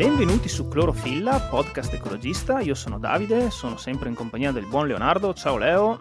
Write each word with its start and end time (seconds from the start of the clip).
Benvenuti 0.00 0.48
su 0.48 0.66
Clorofilla, 0.66 1.38
podcast 1.50 1.92
ecologista. 1.92 2.60
Io 2.60 2.74
sono 2.74 2.98
Davide, 2.98 3.50
sono 3.50 3.76
sempre 3.76 4.08
in 4.08 4.14
compagnia 4.14 4.50
del 4.50 4.64
buon 4.64 4.86
Leonardo. 4.86 5.34
Ciao 5.34 5.58
Leo. 5.58 5.98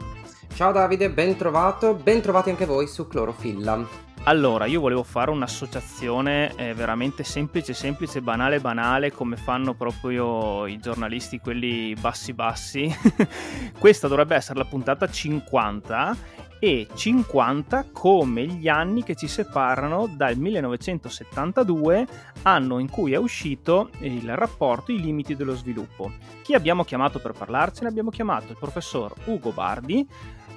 Ciao 0.54 0.72
Davide, 0.72 1.10
ben 1.10 1.36
trovato. 1.36 1.96
Ben 1.96 2.22
trovati 2.22 2.50
anche 2.50 2.66
voi 2.66 2.88
su 2.88 3.10
Clorofilla. 3.10 3.86
Allora, 4.24 4.68
io 4.68 4.80
volevo 4.80 5.04
fare 5.04 5.32
un'associazione 5.32 6.56
eh, 6.56 6.74
veramente 6.74 7.26
semplice, 7.26 7.74
semplice, 7.74 8.22
banale, 8.22 8.62
banale, 8.62 9.12
come 9.12 9.36
fanno 9.36 9.74
proprio 9.74 10.66
i 10.66 10.80
giornalisti, 10.80 11.42
quelli 11.42 11.94
bassi 12.00 12.32
bassi. 12.32 12.90
Questa 13.78 14.08
dovrebbe 14.08 14.36
essere 14.36 14.60
la 14.60 14.66
puntata 14.66 15.10
50 15.10 16.48
e 16.60 16.88
50 16.94 17.88
come 17.92 18.46
gli 18.46 18.68
anni 18.68 19.04
che 19.04 19.16
ci 19.16 19.28
separano 19.28 20.08
dal 20.14 20.38
1972, 20.38 22.08
anno 22.44 22.80
in 22.80 22.90
cui 22.90 23.14
è 23.14 23.18
uscito 23.18 23.90
il 24.00 24.36
rapporto 24.36 24.92
I 24.92 25.00
limiti 25.00 25.36
dello 25.36 25.56
sviluppo. 25.56 26.12
Chi 26.44 26.54
abbiamo 26.54 26.84
chiamato 26.84 27.20
per 27.20 27.32
parlarcene? 27.32 27.90
Abbiamo 27.90 28.10
chiamato 28.10 28.52
il 28.52 28.58
professor 28.60 29.14
Ugo 29.26 29.52
Bardi, 29.52 30.08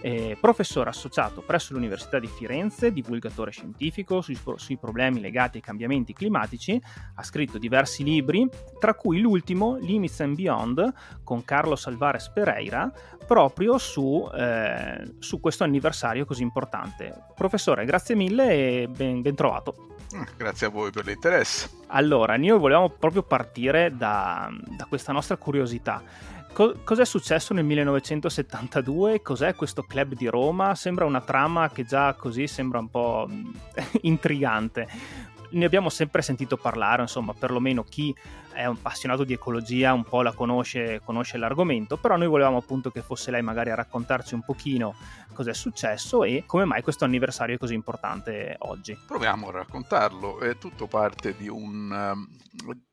eh, 0.02 0.36
professore 0.38 0.90
associato 0.90 1.40
presso 1.40 1.72
l'Università 1.72 2.18
di 2.18 2.26
Firenze, 2.26 2.92
divulgatore 2.92 3.52
scientifico 3.52 4.20
sui, 4.20 4.38
sui, 4.56 4.76
problemi 4.76 5.20
legati 5.20 5.58
ai 5.58 5.62
cambiamenti 5.62 6.12
climatici, 6.12 6.80
ha 7.14 7.22
scritto 7.22 7.58
diversi 7.58 8.02
libri, 8.02 8.48
tra 8.78 8.94
cui 8.94 9.20
l'ultimo, 9.20 9.76
Limits 9.76 10.20
and 10.20 10.34
Beyond, 10.34 10.92
con 11.22 11.44
Carlos 11.44 11.86
Alvarez 11.86 12.28
Pereira, 12.30 12.92
proprio 13.26 13.78
su, 13.78 14.28
eh, 14.34 15.14
su 15.20 15.40
questo 15.40 15.64
anniversario 15.64 16.24
così 16.24 16.42
importante. 16.42 17.26
Professore, 17.34 17.84
grazie 17.84 18.14
mille 18.14 18.50
e 18.50 18.88
ben, 18.88 19.22
ben 19.22 19.34
trovato. 19.34 19.86
Grazie 20.36 20.66
a 20.66 20.70
voi 20.70 20.90
per 20.90 21.06
l'interesse. 21.06 21.70
Allora, 21.88 22.36
noi 22.36 22.58
volevamo 22.58 22.90
proprio 22.90 23.22
partire 23.22 23.96
da, 23.96 24.50
da 24.76 24.84
questa 24.86 25.12
nostra 25.12 25.36
curiosità. 25.36 26.02
Co- 26.52 26.80
cos'è 26.84 27.06
successo 27.06 27.54
nel 27.54 27.64
1972? 27.64 29.22
Cos'è 29.22 29.54
questo 29.54 29.84
club 29.84 30.12
di 30.12 30.26
Roma? 30.26 30.74
Sembra 30.74 31.06
una 31.06 31.22
trama 31.22 31.70
che 31.70 31.84
già 31.84 32.12
così 32.12 32.46
sembra 32.46 32.78
un 32.78 32.90
po' 32.90 33.26
intrigante. 34.02 34.86
Ne 35.52 35.64
abbiamo 35.64 35.88
sempre 35.88 36.20
sentito 36.20 36.58
parlare, 36.58 37.00
insomma, 37.00 37.32
perlomeno 37.32 37.84
chi 37.84 38.14
è 38.52 38.66
un 38.66 38.76
appassionato 38.76 39.24
di 39.24 39.32
ecologia 39.32 39.94
un 39.94 40.04
po' 40.04 40.20
la 40.20 40.32
conosce, 40.32 41.00
conosce 41.02 41.38
l'argomento, 41.38 41.96
però 41.96 42.16
noi 42.16 42.26
volevamo 42.26 42.58
appunto 42.58 42.90
che 42.90 43.00
fosse 43.00 43.30
lei 43.30 43.40
magari 43.40 43.70
a 43.70 43.74
raccontarci 43.74 44.34
un 44.34 44.42
pochino 44.42 44.94
cos'è 45.32 45.54
successo 45.54 46.22
e 46.22 46.44
come 46.44 46.66
mai 46.66 46.82
questo 46.82 47.06
anniversario 47.06 47.54
è 47.54 47.58
così 47.58 47.72
importante 47.72 48.56
oggi. 48.58 48.98
Proviamo 49.06 49.48
a 49.48 49.52
raccontarlo, 49.52 50.40
è 50.40 50.58
tutto 50.58 50.86
parte 50.86 51.34
di, 51.34 51.48
un, 51.48 52.26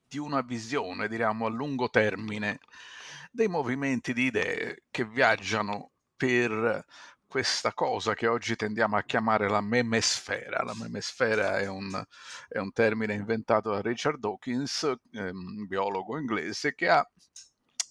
di 0.08 0.18
una 0.18 0.40
visione, 0.40 1.10
diciamo, 1.10 1.46
a 1.46 1.50
lungo 1.50 1.90
termine 1.90 2.60
dei 3.30 3.48
movimenti 3.48 4.14
di 4.14 4.26
idee 4.26 4.84
che 4.90 5.06
viaggiano 5.06 5.92
per 6.16 6.86
questa 7.30 7.74
cosa 7.74 8.16
che 8.16 8.26
oggi 8.26 8.56
tendiamo 8.56 8.98
a 8.98 9.04
chiamare 9.04 9.48
la 9.48 9.62
memesfera. 9.62 10.64
La 10.64 10.74
memesfera 10.74 11.60
è 11.60 11.68
un, 11.68 12.04
è 12.48 12.58
un 12.58 12.72
termine 12.72 13.14
inventato 13.14 13.70
da 13.70 13.82
Richard 13.82 14.20
Dawkins, 14.20 14.92
ehm, 15.12 15.68
biologo 15.68 16.18
inglese, 16.18 16.74
che 16.74 16.90
ha 16.90 17.08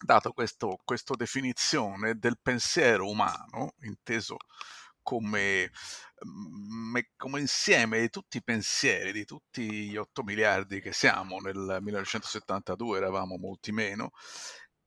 dato 0.01 0.33
questa 0.33 1.15
definizione 1.17 2.19
del 2.19 2.39
pensiero 2.43 3.09
umano, 3.09 3.75
inteso 3.83 4.37
come, 5.03 5.71
mm, 6.27 6.97
come, 7.17 7.41
insieme 7.41 8.01
di 8.01 8.11
tutti 8.11 8.39
i 8.39 8.43
pensieri, 8.43 9.13
di 9.13 9.25
tutti 9.25 9.89
gli 9.89 9.97
8 9.97 10.23
miliardi 10.23 10.81
che 10.81 10.93
siamo, 10.93 11.39
nel 11.39 11.79
1972 11.81 12.99
eravamo 12.99 13.39
molti 13.39 13.73
meno, 13.73 14.11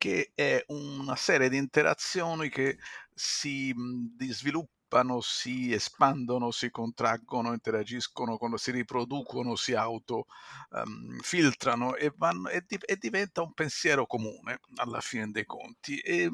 che 0.01 0.31
è 0.34 0.63
una 0.69 1.16
serie 1.16 1.47
di 1.47 1.57
interazioni 1.57 2.50
che 2.50 2.79
si 3.13 3.72
mhmm, 3.72 4.17
sviluppano, 4.31 5.22
si 5.22 5.72
espandono, 5.72 6.50
si 6.50 6.72
contraggono, 6.72 7.53
interagiscono, 7.53 8.39
si 8.56 8.72
riproducono, 8.72 9.56
si 9.56 9.75
autofiltrano 9.75 11.89
um, 11.89 11.94
e, 12.47 12.66
e, 12.67 12.79
e, 12.84 12.97
diventa 12.97 13.44
un 13.44 13.53
pensiero 13.53 14.07
comune 14.07 14.59
alla 14.78 15.01
fine 15.01 15.29
dei 15.29 15.45
conti. 15.45 16.00
E 16.00 16.31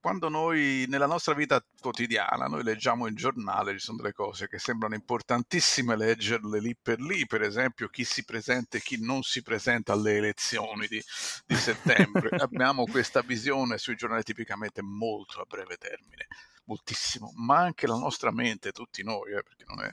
quando 0.00 0.28
noi 0.28 0.86
nella 0.88 1.06
nostra 1.06 1.34
vita 1.34 1.62
quotidiana 1.78 2.46
noi 2.46 2.62
leggiamo 2.62 3.06
il 3.06 3.14
giornale, 3.14 3.72
ci 3.72 3.80
sono 3.80 3.98
delle 3.98 4.12
cose 4.12 4.48
che 4.48 4.58
sembrano 4.58 4.94
importantissime 4.94 5.96
leggerle 5.96 6.58
lì 6.58 6.74
per 6.80 7.00
lì, 7.00 7.26
per 7.26 7.42
esempio 7.42 7.88
chi 7.88 8.04
si 8.04 8.24
presenta 8.24 8.78
e 8.78 8.80
chi 8.80 8.98
non 9.00 9.22
si 9.22 9.42
presenta 9.42 9.92
alle 9.92 10.16
elezioni 10.16 10.86
di, 10.86 11.02
di 11.46 11.54
settembre. 11.54 12.30
Abbiamo 12.40 12.84
questa 12.86 13.20
visione 13.20 13.76
sui 13.76 13.96
giornali 13.96 14.22
tipicamente 14.22 14.80
molto 14.82 15.40
a 15.40 15.44
breve 15.46 15.76
termine 15.76 16.26
moltissimo, 16.64 17.32
ma 17.34 17.58
anche 17.58 17.88
la 17.88 17.96
nostra 17.96 18.30
mente, 18.30 18.70
tutti 18.70 19.02
noi, 19.02 19.32
eh, 19.32 19.42
perché 19.42 19.64
non 19.66 19.82
è, 19.82 19.92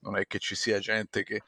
non 0.00 0.16
è, 0.16 0.26
che 0.26 0.40
ci 0.40 0.56
sia 0.56 0.80
gente 0.80 1.22
che, 1.22 1.42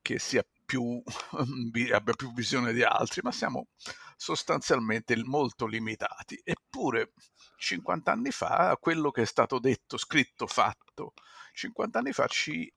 che 0.00 0.18
sia 0.18 0.42
più, 0.68 1.02
abbia 1.94 2.12
più 2.14 2.30
visione 2.34 2.74
di 2.74 2.82
altri, 2.82 3.22
ma 3.22 3.32
siamo 3.32 3.68
sostanzialmente 4.16 5.16
molto 5.24 5.64
limitati. 5.64 6.38
Eppure 6.44 7.12
50 7.56 8.12
anni 8.12 8.30
fa 8.30 8.76
quello 8.78 9.10
che 9.10 9.22
è 9.22 9.24
stato 9.24 9.58
detto, 9.58 9.96
scritto, 9.96 10.46
fatto 10.46 11.14
50 11.54 11.98
anni 11.98 12.12
fa 12.12 12.26
ci 12.26 12.70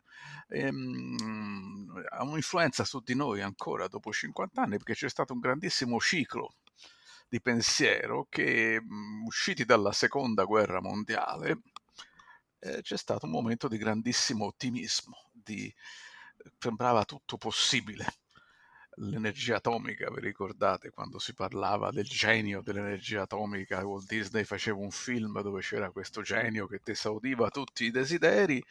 ehm, 0.47 2.05
ha 2.11 2.23
un'influenza 2.23 2.85
su 2.85 3.01
di 3.01 3.13
noi 3.13 3.41
ancora 3.41 3.87
dopo 3.87 4.13
50 4.13 4.61
anni 4.61 4.77
perché 4.77 4.93
c'è 4.93 5.09
stato 5.09 5.33
un 5.33 5.39
grandissimo 5.39 5.99
ciclo 5.99 6.55
di 7.27 7.41
pensiero 7.41 8.25
che 8.29 8.81
usciti 9.25 9.65
dalla 9.65 9.91
seconda 9.91 10.45
guerra 10.45 10.81
mondiale 10.81 11.61
eh, 12.59 12.81
c'è 12.81 12.97
stato 12.97 13.25
un 13.25 13.31
momento 13.31 13.67
di 13.67 13.77
grandissimo 13.77 14.45
ottimismo, 14.45 15.29
di, 15.31 15.73
sembrava 16.57 17.05
tutto 17.05 17.37
possibile. 17.37 18.05
L'energia 18.95 19.55
atomica, 19.55 20.11
vi 20.11 20.19
ricordate 20.19 20.89
quando 20.89 21.17
si 21.17 21.33
parlava 21.33 21.91
del 21.91 22.05
genio 22.05 22.61
dell'energia 22.61 23.21
atomica? 23.21 23.85
Walt 23.85 24.05
Disney 24.05 24.43
faceva 24.43 24.79
un 24.79 24.91
film 24.91 25.41
dove 25.41 25.61
c'era 25.61 25.91
questo 25.91 26.21
genio 26.21 26.67
che 26.67 26.81
tesaudiva 26.83 27.49
tutti 27.49 27.85
i 27.85 27.91
desideri, 27.91 28.63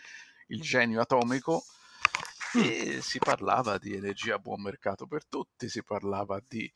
il 0.48 0.60
genio 0.60 1.00
atomico, 1.00 1.64
e 2.54 3.00
si 3.02 3.18
parlava 3.18 3.78
di 3.78 3.94
energia 3.94 4.36
a 4.36 4.38
buon 4.38 4.62
mercato 4.62 5.06
per 5.06 5.26
tutti, 5.26 5.68
si 5.68 5.82
parlava 5.82 6.40
di 6.46 6.70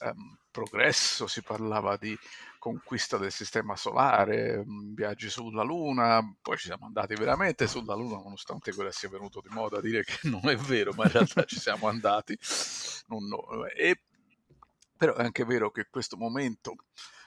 um, 0.00 0.38
progresso, 0.50 1.26
si 1.26 1.42
parlava 1.42 1.96
di 1.96 2.16
conquista 2.58 3.16
del 3.16 3.32
sistema 3.32 3.76
solare, 3.76 4.64
mm, 4.64 4.94
viaggi 4.94 5.28
sulla 5.30 5.62
Luna, 5.62 6.20
poi 6.40 6.56
ci 6.56 6.66
siamo 6.66 6.86
andati 6.86 7.14
veramente 7.14 7.66
sulla 7.66 7.94
Luna, 7.94 8.16
nonostante 8.16 8.72
quella 8.74 8.92
sia 8.92 9.08
venuto 9.08 9.40
di 9.40 9.48
moda 9.50 9.80
dire 9.80 10.04
che 10.04 10.18
non 10.28 10.48
è 10.48 10.56
vero, 10.56 10.92
ma 10.94 11.04
in 11.04 11.12
realtà 11.12 11.44
ci 11.44 11.58
siamo 11.58 11.88
andati. 11.88 12.38
No. 13.08 13.66
E, 13.66 14.02
però 14.96 15.14
è 15.14 15.22
anche 15.22 15.44
vero 15.44 15.70
che 15.70 15.86
questo 15.90 16.16
momento 16.16 16.74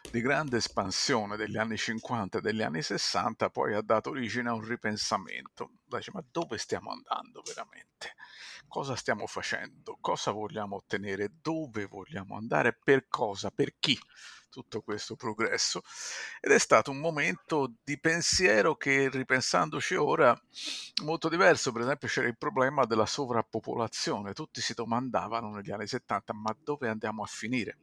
di 0.09 0.21
grande 0.21 0.57
espansione 0.57 1.37
degli 1.37 1.57
anni 1.57 1.77
50 1.77 2.37
e 2.37 2.41
degli 2.41 2.61
anni 2.61 2.81
60 2.81 3.49
poi 3.49 3.73
ha 3.73 3.81
dato 3.81 4.09
origine 4.09 4.49
a 4.49 4.53
un 4.53 4.65
ripensamento. 4.65 5.71
Dice, 5.85 6.11
ma 6.13 6.23
dove 6.29 6.57
stiamo 6.57 6.91
andando 6.91 7.41
veramente? 7.45 8.15
Cosa 8.67 8.95
stiamo 8.95 9.27
facendo? 9.27 9.97
Cosa 10.01 10.31
vogliamo 10.31 10.77
ottenere? 10.77 11.31
Dove 11.41 11.85
vogliamo 11.85 12.35
andare? 12.35 12.73
Per 12.73 13.07
cosa? 13.07 13.51
Per 13.51 13.75
chi? 13.79 13.99
tutto 14.51 14.81
questo 14.81 15.15
progresso 15.15 15.81
ed 16.41 16.51
è 16.51 16.59
stato 16.59 16.91
un 16.91 16.97
momento 16.97 17.75
di 17.83 17.97
pensiero 17.97 18.75
che 18.75 19.09
ripensandoci 19.09 19.95
ora 19.95 20.37
molto 21.03 21.29
diverso 21.29 21.71
per 21.71 21.83
esempio 21.83 22.09
c'era 22.09 22.27
il 22.27 22.37
problema 22.37 22.83
della 22.83 23.05
sovrappopolazione 23.05 24.33
tutti 24.33 24.59
si 24.59 24.73
domandavano 24.73 25.51
negli 25.51 25.71
anni 25.71 25.87
70 25.87 26.33
ma 26.33 26.53
dove 26.61 26.89
andiamo 26.89 27.23
a 27.23 27.27
finire 27.27 27.77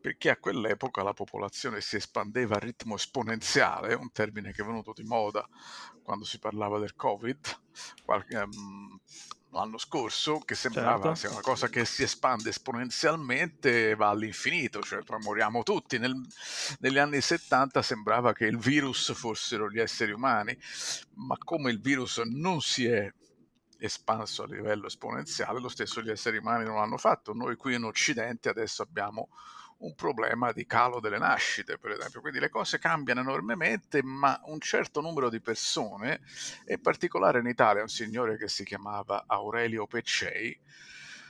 perché 0.00 0.30
a 0.30 0.36
quell'epoca 0.36 1.02
la 1.02 1.12
popolazione 1.12 1.80
si 1.80 1.96
espandeva 1.96 2.56
a 2.56 2.60
ritmo 2.60 2.94
esponenziale, 2.94 3.94
un 3.94 4.10
termine 4.12 4.52
che 4.52 4.62
è 4.62 4.64
venuto 4.64 4.92
di 4.92 5.02
moda 5.02 5.46
quando 6.02 6.24
si 6.24 6.38
parlava 6.38 6.78
del 6.78 6.94
Covid 6.94 7.38
qualche, 8.04 8.36
um, 8.36 8.98
l'anno 9.50 9.78
scorso, 9.78 10.38
che 10.38 10.54
sembrava 10.54 11.14
certo. 11.14 11.36
una 11.36 11.42
cosa 11.42 11.68
che 11.68 11.84
si 11.84 12.02
espande 12.02 12.50
esponenzialmente 12.50 13.90
e 13.90 13.94
va 13.94 14.08
all'infinito, 14.08 14.80
cioè 14.80 15.02
poi 15.02 15.20
moriamo 15.20 15.62
tutti. 15.62 15.98
Nel, 15.98 16.14
negli 16.80 16.98
anni 16.98 17.20
70 17.20 17.82
sembrava 17.82 18.32
che 18.32 18.44
il 18.44 18.58
virus 18.58 19.12
fossero 19.14 19.70
gli 19.70 19.80
esseri 19.80 20.12
umani, 20.12 20.56
ma 21.14 21.36
come 21.38 21.70
il 21.70 21.80
virus 21.80 22.18
non 22.18 22.60
si 22.60 22.86
è 22.86 23.12
espanso 23.80 24.42
a 24.42 24.46
livello 24.46 24.86
esponenziale, 24.86 25.60
lo 25.60 25.68
stesso 25.68 26.02
gli 26.02 26.10
esseri 26.10 26.38
umani 26.38 26.64
non 26.64 26.76
l'hanno 26.76 26.98
fatto. 26.98 27.32
Noi 27.32 27.56
qui 27.56 27.74
in 27.74 27.84
Occidente 27.84 28.48
adesso 28.48 28.82
abbiamo 28.82 29.28
un 29.78 29.94
problema 29.94 30.52
di 30.52 30.66
calo 30.66 31.00
delle 31.00 31.18
nascite, 31.18 31.78
per 31.78 31.92
esempio. 31.92 32.20
Quindi 32.20 32.40
le 32.40 32.48
cose 32.48 32.78
cambiano 32.78 33.20
enormemente, 33.20 34.02
ma 34.02 34.40
un 34.44 34.60
certo 34.60 35.00
numero 35.00 35.28
di 35.28 35.40
persone, 35.40 36.20
in 36.66 36.80
particolare 36.80 37.40
in 37.40 37.46
Italia 37.46 37.82
un 37.82 37.88
signore 37.88 38.36
che 38.36 38.48
si 38.48 38.64
chiamava 38.64 39.24
Aurelio 39.26 39.86
Peccei, 39.86 40.58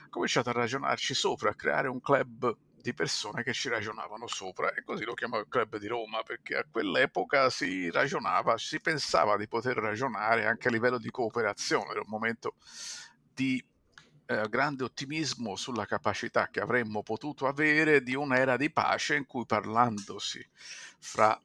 cominciato 0.09 0.49
a 0.49 0.53
ragionarci 0.53 1.15
sopra, 1.15 1.51
a 1.51 1.55
creare 1.55 1.89
un 1.89 2.01
club 2.01 2.57
di 2.81 2.95
persone 2.95 3.43
che 3.43 3.53
ci 3.53 3.69
ragionavano 3.69 4.27
sopra 4.27 4.73
e 4.73 4.83
così 4.83 5.05
lo 5.05 5.13
chiamavo 5.13 5.43
il 5.43 5.49
club 5.49 5.77
di 5.77 5.89
Roma 5.89 6.23
perché 6.23 6.57
a 6.57 6.65
quell'epoca 6.71 7.51
si 7.51 7.91
ragionava, 7.91 8.57
si 8.57 8.81
pensava 8.81 9.37
di 9.37 9.49
poter 9.49 9.77
ragionare 9.77 10.47
anche 10.47 10.69
a 10.69 10.71
livello 10.71 10.99
di 10.99 11.11
cooperazione, 11.11 11.91
era 11.91 12.01
un 12.01 12.09
momento 12.09 12.55
di 13.35 13.63
eh, 14.31 14.47
grande 14.51 14.85
ottimismo 14.85 15.57
sulla 15.57 15.87
capacità 15.87 16.49
che 16.51 16.61
avremmo 16.61 17.03
potuto 17.03 17.47
avere 17.47 18.03
di 18.03 18.15
un'era 18.15 18.59
di 18.59 18.71
pace 18.71 19.17
in 19.17 19.27
cui 19.27 19.47
parlandosi 19.47 20.47
fra 20.99 21.41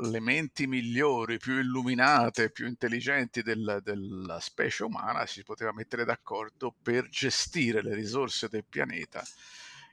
le 0.00 0.20
menti 0.20 0.66
migliori, 0.66 1.38
più 1.38 1.58
illuminate, 1.58 2.50
più 2.50 2.66
intelligenti 2.66 3.42
del, 3.42 3.80
della 3.84 4.40
specie 4.40 4.82
umana 4.82 5.26
si 5.26 5.44
poteva 5.44 5.72
mettere 5.72 6.04
d'accordo 6.04 6.74
per 6.82 7.08
gestire 7.08 7.82
le 7.82 7.94
risorse 7.94 8.48
del 8.48 8.64
pianeta 8.64 9.24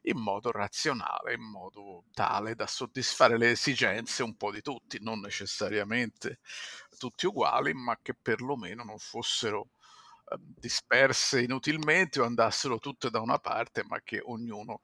in 0.08 0.18
modo 0.18 0.52
razionale, 0.52 1.34
in 1.34 1.44
modo 1.44 2.06
tale 2.14 2.56
da 2.56 2.68
soddisfare 2.68 3.38
le 3.38 3.52
esigenze 3.52 4.24
un 4.24 4.36
po' 4.36 4.52
di 4.52 4.62
tutti, 4.62 5.00
non 5.02 5.20
necessariamente 5.20 6.40
tutti 6.98 7.26
uguali, 7.26 7.74
ma 7.74 7.98
che 8.02 8.14
perlomeno 8.14 8.84
non 8.84 9.00
fossero 9.00 9.70
disperse 10.38 11.42
inutilmente 11.42 12.20
o 12.20 12.26
andassero 12.26 12.80
tutte 12.80 13.10
da 13.10 13.20
una 13.20 13.38
parte, 13.38 13.84
ma 13.86 14.02
che 14.02 14.22
ognuno 14.24 14.82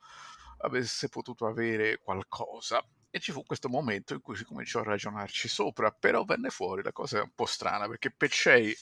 avesse 0.59 1.09
potuto 1.09 1.45
avere 1.45 1.97
qualcosa. 1.97 2.83
E 3.13 3.19
ci 3.19 3.33
fu 3.33 3.43
questo 3.43 3.67
momento 3.67 4.13
in 4.13 4.21
cui 4.21 4.37
si 4.37 4.45
cominciò 4.45 4.79
a 4.79 4.83
ragionarci 4.83 5.49
sopra, 5.49 5.91
però 5.91 6.23
venne 6.23 6.49
fuori 6.49 6.81
la 6.81 6.93
cosa 6.93 7.21
un 7.21 7.33
po' 7.35 7.45
strana, 7.45 7.87
perché 7.87 8.09
Peccei 8.09 8.73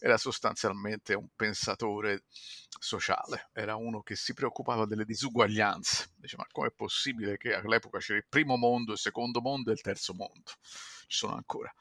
era 0.00 0.18
sostanzialmente 0.18 1.14
un 1.14 1.28
pensatore 1.34 2.24
sociale, 2.78 3.48
era 3.52 3.76
uno 3.76 4.02
che 4.02 4.16
si 4.16 4.34
preoccupava 4.34 4.84
delle 4.84 5.06
disuguaglianze. 5.06 6.12
Dice, 6.16 6.36
ma 6.36 6.46
com'è 6.50 6.70
possibile 6.70 7.38
che 7.38 7.54
all'epoca 7.54 7.98
c'era 7.98 8.18
il 8.18 8.26
primo 8.28 8.56
mondo, 8.56 8.92
il 8.92 8.98
secondo 8.98 9.40
mondo 9.40 9.70
e 9.70 9.74
il 9.74 9.80
terzo 9.80 10.12
mondo? 10.12 10.52
Ci 10.62 11.16
sono 11.16 11.34
ancora. 11.34 11.72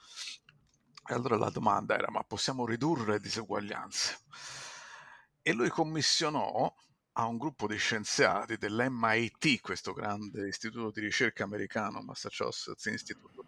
E 1.11 1.15
allora 1.15 1.37
la 1.37 1.49
domanda 1.49 1.95
era, 1.95 2.11
ma 2.11 2.21
possiamo 2.21 2.67
ridurre 2.67 3.13
le 3.13 3.19
disuguaglianze? 3.19 4.19
E 5.41 5.53
lui 5.53 5.69
commissionò 5.69 6.71
a 7.13 7.25
un 7.25 7.39
gruppo 7.39 7.65
di 7.65 7.77
scienziati 7.77 8.57
dell'MIT, 8.57 9.59
questo 9.59 9.93
grande 9.93 10.47
istituto 10.47 10.91
di 10.91 11.01
ricerca 11.01 11.43
americano, 11.43 12.03
Massachusetts 12.03 12.85
Institute, 12.85 13.33
uno 13.33 13.47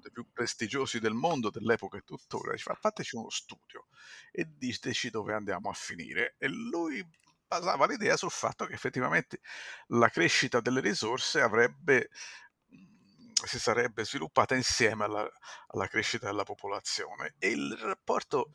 dei 0.00 0.12
più 0.12 0.30
prestigiosi 0.32 1.00
del 1.00 1.14
mondo 1.14 1.50
dell'epoca 1.50 1.96
e 1.96 2.02
tuttora, 2.02 2.52
diceva 2.52 2.78
fateci 2.80 3.16
uno 3.16 3.30
studio 3.30 3.88
e 4.30 4.46
diteci 4.56 5.10
dove 5.10 5.34
andiamo 5.34 5.70
a 5.70 5.74
finire. 5.74 6.36
E 6.38 6.46
lui 6.46 7.04
basava 7.48 7.86
l'idea 7.86 8.16
sul 8.16 8.30
fatto 8.30 8.64
che 8.64 8.74
effettivamente 8.74 9.40
la 9.88 10.08
crescita 10.08 10.60
delle 10.60 10.80
risorse 10.80 11.40
avrebbe 11.40 12.10
si 13.46 13.58
sarebbe 13.58 14.04
sviluppata 14.04 14.54
insieme 14.54 15.04
alla, 15.04 15.28
alla 15.68 15.86
crescita 15.86 16.26
della 16.26 16.44
popolazione 16.44 17.34
e 17.38 17.48
il 17.48 17.76
rapporto 17.80 18.52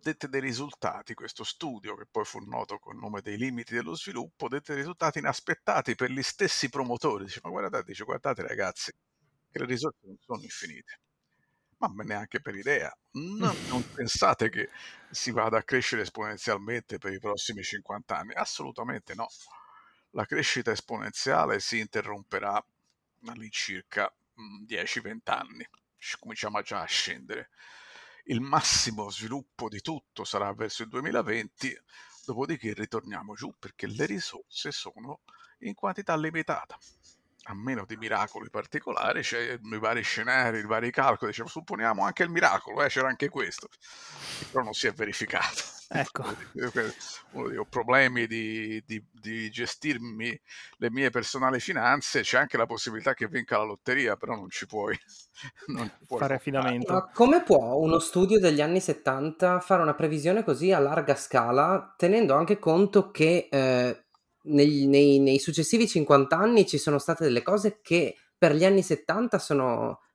dette 0.00 0.28
dei 0.28 0.40
risultati, 0.40 1.14
questo 1.14 1.44
studio 1.44 1.94
che 1.96 2.06
poi 2.10 2.24
fu 2.24 2.38
noto 2.40 2.78
col 2.78 2.96
nome 2.96 3.20
dei 3.20 3.36
limiti 3.36 3.74
dello 3.74 3.94
sviluppo, 3.94 4.48
dette 4.48 4.72
dei 4.72 4.82
risultati 4.82 5.18
inaspettati 5.18 5.94
per 5.94 6.10
gli 6.10 6.22
stessi 6.22 6.68
promotori. 6.68 7.24
Dice, 7.24 7.40
ma 7.42 7.50
guardate, 7.50 7.84
dice, 7.84 8.04
guardate 8.04 8.42
ragazzi, 8.46 8.92
che 9.50 9.58
le 9.58 9.66
risorse 9.66 9.98
non 10.02 10.16
sono 10.24 10.42
infinite. 10.42 11.00
Ma 11.78 11.88
neanche 12.04 12.40
per 12.40 12.54
idea. 12.54 12.92
Non, 13.12 13.54
non 13.68 13.84
pensate 13.92 14.48
che 14.48 14.68
si 15.10 15.30
vada 15.30 15.58
a 15.58 15.62
crescere 15.62 16.02
esponenzialmente 16.02 16.98
per 16.98 17.12
i 17.12 17.18
prossimi 17.18 17.62
50 17.62 18.16
anni? 18.16 18.32
Assolutamente 18.34 19.14
no. 19.14 19.28
La 20.12 20.24
crescita 20.24 20.72
esponenziale 20.72 21.60
si 21.60 21.78
interromperà 21.78 22.64
all'incirca 23.26 24.12
10-20 24.66 25.14
mm, 25.14 25.18
anni. 25.24 25.68
Cominciamo 26.18 26.62
già 26.62 26.80
a 26.80 26.86
scendere 26.86 27.50
il 28.28 28.40
massimo 28.40 29.10
sviluppo 29.10 29.68
di 29.68 29.80
tutto 29.80 30.24
sarà 30.24 30.52
verso 30.52 30.82
il 30.82 30.88
2020, 30.88 31.80
dopodiché 32.24 32.74
ritorniamo 32.74 33.34
giù 33.34 33.54
perché 33.58 33.86
le 33.86 34.06
risorse 34.06 34.70
sono 34.70 35.20
in 35.60 35.74
quantità 35.74 36.16
limitata. 36.16 36.78
A 37.44 37.54
meno 37.54 37.86
di 37.86 37.96
miracoli 37.96 38.50
particolari, 38.50 39.22
c'è 39.22 39.58
i 39.62 39.78
vari 39.78 40.02
scenari, 40.02 40.58
i 40.58 40.66
vari 40.66 40.90
calcoli, 40.90 41.30
diciamo, 41.30 41.48
supponiamo 41.48 42.04
anche 42.04 42.22
il 42.22 42.28
miracolo, 42.28 42.82
eh, 42.82 42.88
c'era 42.88 43.08
anche 43.08 43.30
questo, 43.30 43.68
però 44.50 44.62
non 44.62 44.74
si 44.74 44.86
è 44.86 44.92
verificato. 44.92 45.77
Ecco. 45.90 46.22
Uno 47.32 47.48
dei 47.48 47.64
problemi 47.66 48.26
di, 48.26 48.82
di, 48.86 49.02
di, 49.10 49.50
gestirmi 49.50 50.38
le 50.76 50.90
mie 50.90 51.08
personali 51.08 51.60
finanze, 51.60 52.20
c'è 52.20 52.36
anche 52.36 52.58
la 52.58 52.66
possibilità 52.66 53.14
che 53.14 53.26
vinca 53.26 53.56
la 53.56 53.64
lotteria, 53.64 54.14
però 54.16 54.34
non 54.34 54.50
ci 54.50 54.66
puoi, 54.66 54.94
non 55.68 55.90
ci 55.98 56.06
puoi 56.06 56.20
fare 56.20 56.34
affidamento. 56.34 56.92
Ma 56.92 57.10
come 57.10 57.42
può 57.42 57.76
uno 57.76 57.98
studio 58.00 58.38
degli 58.38 58.60
anni 58.60 58.80
70 58.80 59.60
fare 59.60 59.80
una 59.80 59.94
previsione 59.94 60.44
così 60.44 60.72
a 60.72 60.78
larga 60.78 61.14
scala, 61.14 61.94
tenendo 61.96 62.34
anche 62.34 62.58
conto 62.58 63.10
che 63.10 63.48
eh, 63.50 64.04
nei, 64.42 64.86
nei, 64.86 65.18
nei 65.20 65.38
successivi 65.38 65.88
50 65.88 66.36
anni 66.36 66.66
ci 66.66 66.76
sono 66.76 66.98
state 66.98 67.24
delle 67.24 67.42
cose 67.42 67.80
che 67.80 68.14
per 68.36 68.54
gli 68.54 68.64
anni 68.66 68.82
70 68.82 69.38
sono 69.38 69.92
eh, 69.92 70.07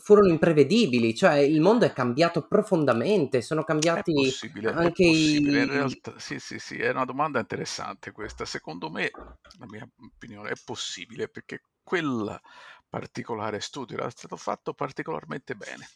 furono 0.00 0.28
imprevedibili, 0.28 1.14
cioè 1.14 1.36
il 1.36 1.60
mondo 1.60 1.84
è 1.84 1.92
cambiato 1.92 2.46
profondamente, 2.46 3.40
sono 3.40 3.64
cambiati 3.64 4.12
è 4.12 4.14
possibile, 4.14 4.72
anche 4.72 5.04
è 5.04 5.10
possibile. 5.10 5.58
i... 5.58 5.62
In 5.62 5.70
realtà, 5.70 6.18
sì, 6.18 6.38
sì, 6.38 6.58
sì, 6.58 6.76
è 6.78 6.90
una 6.90 7.04
domanda 7.04 7.38
interessante 7.38 8.12
questa. 8.12 8.44
Secondo 8.44 8.90
me, 8.90 9.10
la 9.58 9.66
mia 9.66 9.88
opinione, 10.14 10.50
è 10.50 10.54
possibile 10.62 11.28
perché 11.28 11.62
quel 11.82 12.40
particolare 12.88 13.60
studio 13.60 13.96
era 13.96 14.10
stato 14.10 14.36
fatto 14.36 14.74
particolarmente 14.74 15.54
bene, 15.54 15.88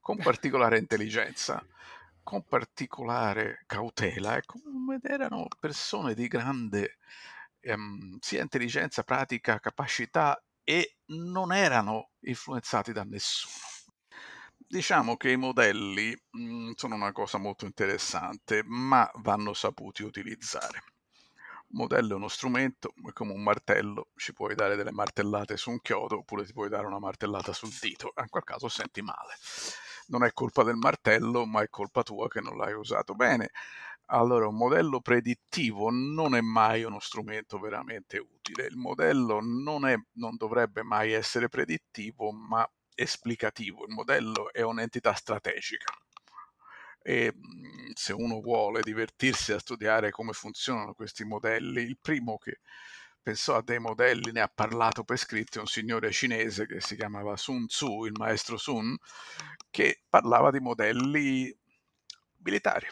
con 0.00 0.18
particolare 0.18 0.78
intelligenza, 0.78 1.64
con 2.22 2.44
particolare 2.44 3.64
cautela, 3.66 4.36
ecco, 4.36 4.58
ed 4.92 5.10
erano 5.10 5.46
persone 5.58 6.14
di 6.14 6.26
grande 6.28 6.98
ehm, 7.60 8.18
sia 8.20 8.42
intelligenza 8.42 9.02
pratica, 9.02 9.60
capacità 9.60 10.42
e 10.64 10.96
non 11.06 11.52
erano 11.52 12.10
influenzati 12.20 12.92
da 12.92 13.04
nessuno. 13.04 13.52
Diciamo 14.56 15.16
che 15.16 15.30
i 15.30 15.36
modelli 15.36 16.16
mh, 16.30 16.42
mm, 16.42 16.70
sono 16.74 16.94
una 16.96 17.12
cosa 17.12 17.38
molto 17.38 17.64
interessante, 17.66 18.62
ma 18.64 19.08
vanno 19.16 19.52
saputi 19.52 20.02
utilizzare. 20.02 20.82
Un 21.68 21.80
modello 21.80 22.14
è 22.14 22.16
uno 22.16 22.28
strumento, 22.28 22.94
è 23.06 23.12
come 23.12 23.32
un 23.32 23.42
martello, 23.42 24.08
ci 24.16 24.32
puoi 24.32 24.54
dare 24.54 24.74
delle 24.76 24.90
martellate 24.90 25.56
su 25.56 25.70
un 25.70 25.80
chiodo 25.80 26.18
oppure 26.18 26.44
ti 26.44 26.52
puoi 26.52 26.68
dare 26.68 26.86
una 26.86 26.98
martellata 26.98 27.52
sul 27.52 27.72
dito, 27.80 28.12
in 28.16 28.28
quel 28.28 28.44
caso 28.44 28.68
senti 28.68 29.02
male. 29.02 29.34
Non 30.06 30.24
è 30.24 30.32
colpa 30.32 30.62
del 30.62 30.76
martello, 30.76 31.46
ma 31.46 31.62
è 31.62 31.68
colpa 31.68 32.02
tua 32.02 32.28
che 32.28 32.40
non 32.40 32.56
l'hai 32.56 32.74
usato 32.74 33.14
bene. 33.14 33.50
Allora, 34.06 34.46
un 34.46 34.56
modello 34.56 35.00
predittivo 35.00 35.88
non 35.90 36.34
è 36.34 36.40
mai 36.40 36.84
uno 36.84 37.00
strumento 37.00 37.58
veramente 37.58 38.18
utile. 38.18 38.66
Il 38.66 38.76
modello 38.76 39.40
non, 39.40 39.86
è, 39.86 39.96
non 40.14 40.36
dovrebbe 40.36 40.82
mai 40.82 41.12
essere 41.12 41.48
predittivo, 41.48 42.30
ma 42.30 42.68
esplicativo. 42.94 43.86
Il 43.86 43.94
modello 43.94 44.52
è 44.52 44.60
un'entità 44.62 45.14
strategica. 45.14 45.92
E 47.02 47.32
mhmm, 47.34 47.92
se 47.94 48.12
uno 48.12 48.40
vuole 48.40 48.80
divertirsi 48.82 49.52
a 49.52 49.58
studiare 49.58 50.10
come 50.10 50.32
funzionano 50.32 50.94
questi 50.94 51.24
modelli, 51.24 51.82
il 51.82 51.98
primo 52.00 52.36
che 52.38 52.60
pensò 53.22 53.56
a 53.56 53.62
dei 53.62 53.78
modelli, 53.78 54.32
ne 54.32 54.40
ha 54.42 54.52
parlato 54.54 55.02
per 55.04 55.16
scritto, 55.18 55.58
è 55.58 55.60
un 55.60 55.66
signore 55.66 56.10
cinese 56.12 56.66
che 56.66 56.80
si 56.80 56.94
chiamava 56.94 57.36
Sun 57.36 57.66
Tzu, 57.66 58.04
il 58.04 58.12
maestro 58.18 58.58
Sun, 58.58 58.94
che 59.70 60.02
parlava 60.08 60.50
di 60.50 60.60
modelli 60.60 61.54
militari 62.42 62.86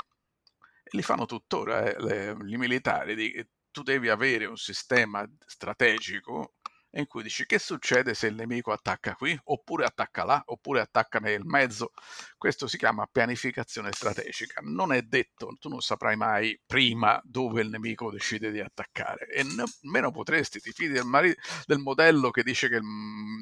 li 0.92 1.02
fanno 1.02 1.26
tuttora 1.26 1.94
eh, 1.94 2.30
i 2.30 2.56
militari, 2.56 3.14
di, 3.14 3.46
tu 3.70 3.82
devi 3.82 4.08
avere 4.08 4.46
un 4.46 4.56
sistema 4.56 5.28
strategico 5.46 6.54
in 6.94 7.06
cui 7.06 7.22
dici 7.22 7.46
che 7.46 7.58
succede 7.58 8.12
se 8.12 8.26
il 8.26 8.34
nemico 8.34 8.70
attacca 8.70 9.14
qui, 9.14 9.38
oppure 9.44 9.86
attacca 9.86 10.24
là, 10.24 10.42
oppure 10.46 10.80
attacca 10.80 11.18
nel 11.20 11.44
mezzo. 11.44 11.92
Questo 12.36 12.66
si 12.66 12.76
chiama 12.76 13.08
pianificazione 13.10 13.92
strategica. 13.92 14.60
Non 14.62 14.92
è 14.92 15.00
detto, 15.02 15.56
tu 15.58 15.70
non 15.70 15.80
saprai 15.80 16.16
mai 16.16 16.60
prima 16.66 17.18
dove 17.24 17.62
il 17.62 17.70
nemico 17.70 18.10
decide 18.10 18.50
di 18.50 18.60
attaccare 18.60 19.26
e 19.28 19.42
nemmeno 19.42 20.10
potresti, 20.10 20.60
ti 20.60 20.72
fidi 20.72 20.92
del, 20.92 21.04
mari- 21.04 21.34
del 21.64 21.78
modello 21.78 22.30
che 22.30 22.42
dice 22.42 22.68
che 22.68 22.76
il 22.76 22.84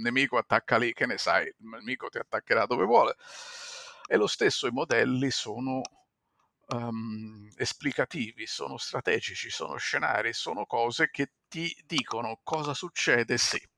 nemico 0.01 0.39
attacca 0.39 0.79
lì, 0.79 0.93
che 0.93 1.07
ne 1.07 1.19
sai, 1.19 1.47
il 1.47 1.55
nemico 1.59 2.09
ti 2.09 2.19
attaccherà 2.19 2.67
dove 2.67 2.85
vuole. 2.85 3.17
E 4.07 4.17
lo 4.17 4.27
stesso 4.29 4.67
i 4.69 4.73
modelli 4.73 5.31
sono 5.31 5.83
um, 6.73 7.49
esplicativi, 7.57 8.47
sono 8.47 8.77
strategici, 8.77 9.51
sono 9.51 9.77
scenari, 9.77 10.33
sono 10.33 10.67
cose 10.67 11.11
che 11.11 11.33
ti 11.49 11.75
dicono 11.87 12.41
cosa 12.43 12.75
succede 12.75 13.39
se. 13.39 13.69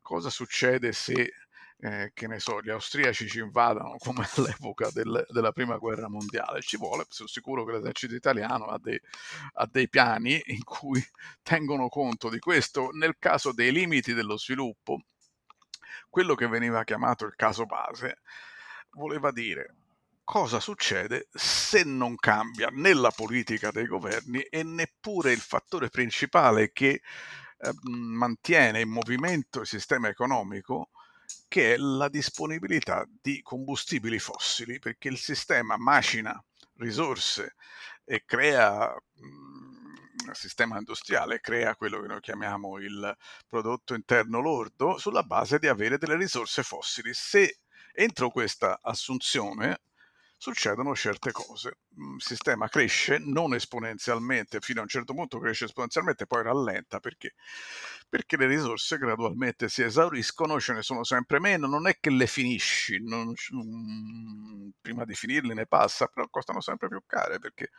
Cosa 0.00 0.30
succede 0.30 0.92
se 0.92 1.32
eh, 1.78 2.12
che 2.14 2.26
ne 2.26 2.38
so, 2.38 2.62
gli 2.62 2.70
austriaci 2.70 3.28
ci 3.28 3.40
invadano 3.40 3.96
come 4.02 4.26
all'epoca 4.36 4.90
del, 4.90 5.26
della 5.28 5.52
prima 5.52 5.76
guerra 5.76 6.08
mondiale. 6.08 6.60
Ci 6.60 6.76
vuole, 6.76 7.04
sono 7.08 7.28
sicuro 7.28 7.64
che 7.64 7.72
l'esercito 7.72 8.14
italiano 8.14 8.66
ha 8.66 8.78
dei, 8.78 9.00
ha 9.54 9.66
dei 9.70 9.88
piani 9.88 10.40
in 10.46 10.64
cui 10.64 11.04
tengono 11.42 11.88
conto 11.88 12.28
di 12.28 12.38
questo. 12.38 12.90
Nel 12.92 13.16
caso 13.18 13.52
dei 13.52 13.72
limiti 13.72 14.14
dello 14.14 14.38
sviluppo, 14.38 15.02
quello 16.08 16.34
che 16.34 16.46
veniva 16.46 16.84
chiamato 16.84 17.24
il 17.26 17.34
caso 17.34 17.66
base 17.66 18.18
voleva 18.90 19.32
dire 19.32 19.74
cosa 20.24 20.58
succede 20.58 21.28
se 21.32 21.84
non 21.84 22.16
cambia 22.16 22.68
né 22.72 22.94
la 22.94 23.10
politica 23.10 23.70
dei 23.70 23.86
governi 23.86 24.40
e 24.40 24.62
neppure 24.62 25.32
il 25.32 25.40
fattore 25.40 25.90
principale 25.90 26.72
che 26.72 26.88
eh, 27.58 27.72
mantiene 27.82 28.80
in 28.80 28.88
movimento 28.88 29.60
il 29.60 29.66
sistema 29.66 30.08
economico, 30.08 30.90
che 31.46 31.74
è 31.74 31.76
la 31.76 32.08
disponibilità 32.08 33.06
di 33.08 33.42
combustibili 33.42 34.18
fossili, 34.18 34.78
perché 34.78 35.08
il 35.08 35.18
sistema 35.18 35.76
macina 35.76 36.42
risorse 36.76 37.54
e 38.04 38.24
crea 38.24 38.94
il 40.26 40.36
sistema 40.36 40.78
industriale 40.78 41.40
crea 41.40 41.76
quello 41.76 42.00
che 42.00 42.06
noi 42.06 42.20
chiamiamo 42.20 42.78
il 42.78 43.16
prodotto 43.46 43.94
interno 43.94 44.40
lordo 44.40 44.96
sulla 44.98 45.22
base 45.22 45.58
di 45.58 45.66
avere 45.66 45.98
delle 45.98 46.16
risorse 46.16 46.62
fossili. 46.62 47.12
Se 47.12 47.58
entro 47.92 48.30
questa 48.30 48.78
assunzione 48.82 49.82
succedono 50.44 50.94
certe 50.94 51.32
cose. 51.32 51.78
Il 51.96 52.20
sistema 52.20 52.68
cresce 52.68 53.16
non 53.18 53.54
esponenzialmente, 53.54 54.60
fino 54.60 54.80
a 54.80 54.82
un 54.82 54.88
certo 54.88 55.14
punto 55.14 55.38
cresce 55.38 55.64
esponenzialmente, 55.64 56.26
poi 56.26 56.42
rallenta 56.42 57.00
perché? 57.00 57.34
Perché 58.10 58.36
le 58.36 58.46
risorse 58.46 58.98
gradualmente 58.98 59.70
si 59.70 59.82
esauriscono, 59.82 60.60
ce 60.60 60.74
ne 60.74 60.82
sono 60.82 61.02
sempre 61.02 61.40
meno, 61.40 61.66
non 61.66 61.86
è 61.86 61.96
che 61.98 62.10
le 62.10 62.26
finisci, 62.26 63.02
non, 63.02 63.32
um, 63.52 64.70
prima 64.82 65.06
di 65.06 65.14
finirle 65.14 65.54
ne 65.54 65.66
passa, 65.66 66.08
però 66.08 66.28
costano 66.28 66.60
sempre 66.60 66.88
più 66.88 67.00
care 67.06 67.38
perché 67.38 67.70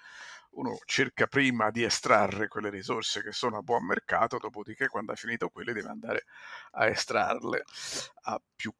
uno 0.55 0.79
cerca 0.85 1.27
prima 1.27 1.69
di 1.69 1.83
estrarre 1.83 2.47
quelle 2.47 2.71
risorse 2.71 3.21
che 3.21 3.31
sono 3.31 3.57
a 3.57 3.61
buon 3.61 3.85
mercato, 3.85 4.39
dopodiché 4.39 4.87
quando 4.87 5.11
ha 5.11 5.15
finito 5.15 5.49
quelle 5.49 5.73
deve 5.73 5.89
andare 5.89 6.25
a 6.71 6.87
estrarle 6.87 7.63
a 8.23 8.41
più 8.55 8.73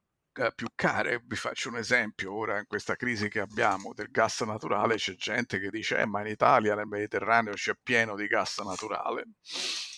più 0.56 0.68
care. 0.76 1.22
Vi 1.26 1.36
faccio 1.36 1.70
un 1.70 1.78
esempio, 1.78 2.34
ora 2.34 2.58
in 2.60 2.66
questa 2.68 2.96
crisi 2.96 3.30
che 3.30 3.40
abbiamo 3.40 3.94
del 3.94 4.10
gas 4.10 4.42
naturale 4.42 4.96
c'è 4.96 5.16
gente 5.16 5.60
che 5.60 5.70
dice 5.70 5.98
eh, 5.98 6.06
ma 6.06 6.22
in 6.22 6.28
Italia 6.28 6.76
nel 6.76 6.88
Mediterraneo 6.88 7.54
c'è 7.54 7.74
pieno 7.82 8.16
di 8.16 8.28
gas 8.28 8.58
naturale. 8.60 9.26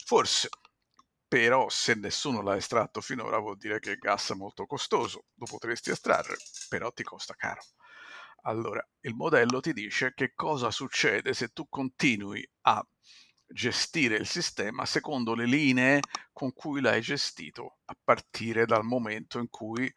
Forse, 0.06 0.50
però 1.27 1.67
se 1.70 1.96
nessuno 1.96 2.41
l'ha 2.41 2.56
estratto 2.56 3.01
finora 3.01 3.39
vuol 3.39 3.58
dire 3.58 3.79
che 3.79 3.91
il 3.91 3.98
gas 3.98 4.32
è 4.32 4.36
molto 4.36 4.65
costoso, 4.65 5.25
lo 5.36 5.46
potresti 5.46 5.89
estrarre, 5.89 6.38
però 6.70 6.91
ti 6.91 7.03
costa 7.03 7.34
caro. 7.34 7.62
Allora, 8.44 8.86
il 9.01 9.13
modello 9.13 9.60
ti 9.60 9.74
dice 9.74 10.13
che 10.13 10.34
cosa 10.34 10.72
succede 10.72 11.34
se 11.34 11.50
tu 11.50 11.67
continui 11.67 12.48
a 12.62 12.86
gestire 13.50 14.17
il 14.17 14.27
sistema 14.27 14.86
secondo 14.86 15.34
le 15.34 15.46
linee 15.46 16.01
con 16.34 16.53
cui 16.53 16.82
l'hai 16.82 17.01
gestito 17.01 17.77
a 17.86 17.96
partire 18.01 18.65
dal 18.65 18.84
momento 18.84 19.39
in 19.39 19.50
cui 19.50 19.91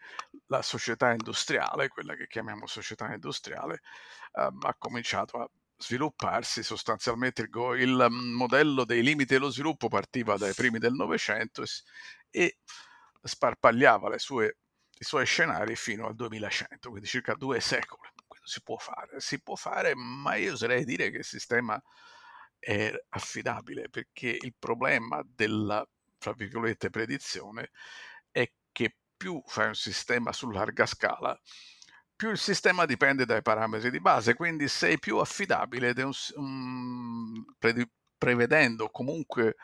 la 0.50 0.62
società 0.62 1.12
industriale, 1.12 1.88
quella 1.88 2.14
che 2.14 2.26
chiamiamo 2.26 2.66
società 2.66 3.12
industriale, 3.12 3.80
um, 4.32 4.58
ha 4.62 4.74
cominciato 4.76 5.38
a 5.38 5.50
svilupparsi 5.76 6.62
sostanzialmente 6.62 7.42
il, 7.42 7.50
il 7.78 8.06
modello 8.10 8.84
dei 8.84 9.02
limiti 9.02 9.34
dello 9.34 9.50
sviluppo 9.50 9.88
partiva 9.88 10.36
dai 10.36 10.52
primi 10.52 10.78
del 10.78 10.92
Novecento 10.92 11.62
e, 11.62 11.66
e 12.30 12.58
sparpagliava 13.22 14.18
sue, 14.18 14.58
i 14.98 15.04
suoi 15.04 15.24
scenari 15.24 15.76
fino 15.76 16.06
al 16.06 16.14
2100, 16.14 16.90
quindi 16.90 17.06
circa 17.08 17.34
due 17.34 17.60
secoli. 17.60 18.10
Questo 18.26 18.48
si 18.48 18.62
può 18.62 18.76
fare, 18.76 19.20
si 19.20 19.40
può 19.40 19.54
fare, 19.54 19.94
ma 19.94 20.34
io 20.34 20.52
oserei 20.52 20.84
dire 20.84 21.10
che 21.10 21.18
il 21.18 21.24
sistema 21.24 21.80
è 22.58 22.92
affidabile 23.10 23.88
perché 23.88 24.36
il 24.38 24.54
problema 24.58 25.22
della, 25.24 25.86
tra 26.18 26.32
virgolette, 26.32 26.90
predizione 26.90 27.70
più 29.20 29.42
fai 29.44 29.66
un 29.66 29.74
sistema 29.74 30.32
su 30.32 30.48
larga 30.48 30.86
scala, 30.86 31.38
più 32.16 32.30
il 32.30 32.38
sistema 32.38 32.86
dipende 32.86 33.26
dai 33.26 33.42
parametri 33.42 33.90
di 33.90 34.00
base, 34.00 34.32
quindi 34.34 34.66
sei 34.66 34.98
più 34.98 35.18
affidabile 35.18 35.92
un, 35.98 36.10
um, 36.36 37.44
pre- 37.58 37.90
prevedendo 38.16 38.88
comunque 38.88 39.56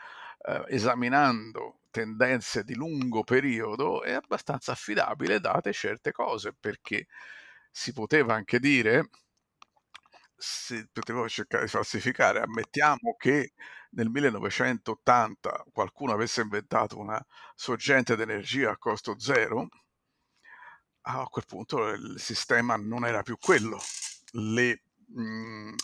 eh, 0.47 0.63
esaminando 0.67 1.79
tendenze 1.89 2.63
di 2.63 2.75
lungo 2.75 3.23
periodo 3.23 4.03
è 4.03 4.13
abbastanza 4.13 4.73
affidabile 4.73 5.39
date 5.39 5.73
certe 5.73 6.11
cose 6.11 6.53
perché 6.53 7.07
si 7.71 7.93
poteva 7.93 8.35
anche 8.35 8.59
dire 8.59 9.09
si 10.35 10.87
poteva 10.91 11.27
cercare 11.27 11.63
di 11.65 11.69
falsificare. 11.71 12.41
Ammettiamo 12.41 13.15
che 13.17 13.53
nel 13.97 14.09
1980 14.09 15.65
qualcuno 15.71 16.13
avesse 16.13 16.41
inventato 16.41 16.99
una 16.99 17.23
sorgente 17.55 18.15
d'energia 18.15 18.71
a 18.71 18.77
costo 18.77 19.19
zero, 19.19 19.67
a 21.01 21.25
quel 21.25 21.45
punto 21.47 21.87
il 21.89 22.19
sistema 22.19 22.75
non 22.75 23.05
era 23.05 23.23
più 23.23 23.37
quello. 23.39 23.79
Le, 24.33 24.83
mh, 25.07 25.21
mhmm, 25.21 25.75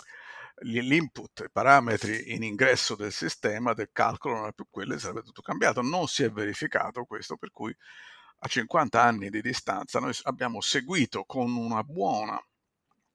l'input, 0.62 1.44
i 1.46 1.52
parametri 1.52 2.34
in 2.34 2.44
ingresso 2.44 2.96
del 2.96 3.12
sistema, 3.12 3.74
del 3.74 3.90
calcolo, 3.92 4.36
non 4.36 4.44
era 4.44 4.52
più 4.52 4.68
quello 4.70 4.94
e 4.94 5.00
sarebbe 5.00 5.24
tutto 5.24 5.42
cambiato. 5.42 5.82
Non 5.82 6.08
si 6.08 6.24
è 6.24 6.30
verificato 6.30 7.06
questo, 7.06 7.36
per 7.38 7.52
cui 7.52 7.76
a 8.40 8.48
50 8.48 9.02
anni 9.02 9.30
di 9.30 9.42
distanza 9.42 10.00
noi 10.00 10.16
abbiamo 10.24 10.62
seguito 10.62 11.24
con 11.24 11.56
una 11.56 11.84
buona 11.84 12.40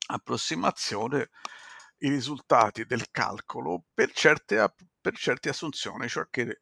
approssimazione 0.09 1.31
i 1.99 2.09
risultati 2.09 2.85
del 2.85 3.11
calcolo 3.11 3.85
per 3.93 4.13
certe, 4.13 4.73
per 5.01 5.17
certe 5.17 5.49
assunzioni, 5.49 6.09
cioè 6.09 6.27
che 6.31 6.59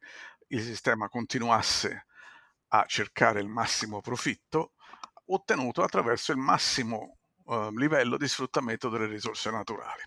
il 0.47 0.61
sistema 0.61 1.09
continuasse 1.09 2.05
a 2.69 2.85
cercare 2.85 3.39
il 3.39 3.47
massimo 3.47 4.01
profitto 4.01 4.73
ottenuto 5.27 5.83
attraverso 5.83 6.31
il 6.31 6.37
massimo 6.37 7.17
eh, 7.45 7.69
livello 7.75 8.17
di 8.17 8.27
sfruttamento 8.27 8.89
delle 8.89 9.07
risorse 9.07 9.51
naturali. 9.51 10.03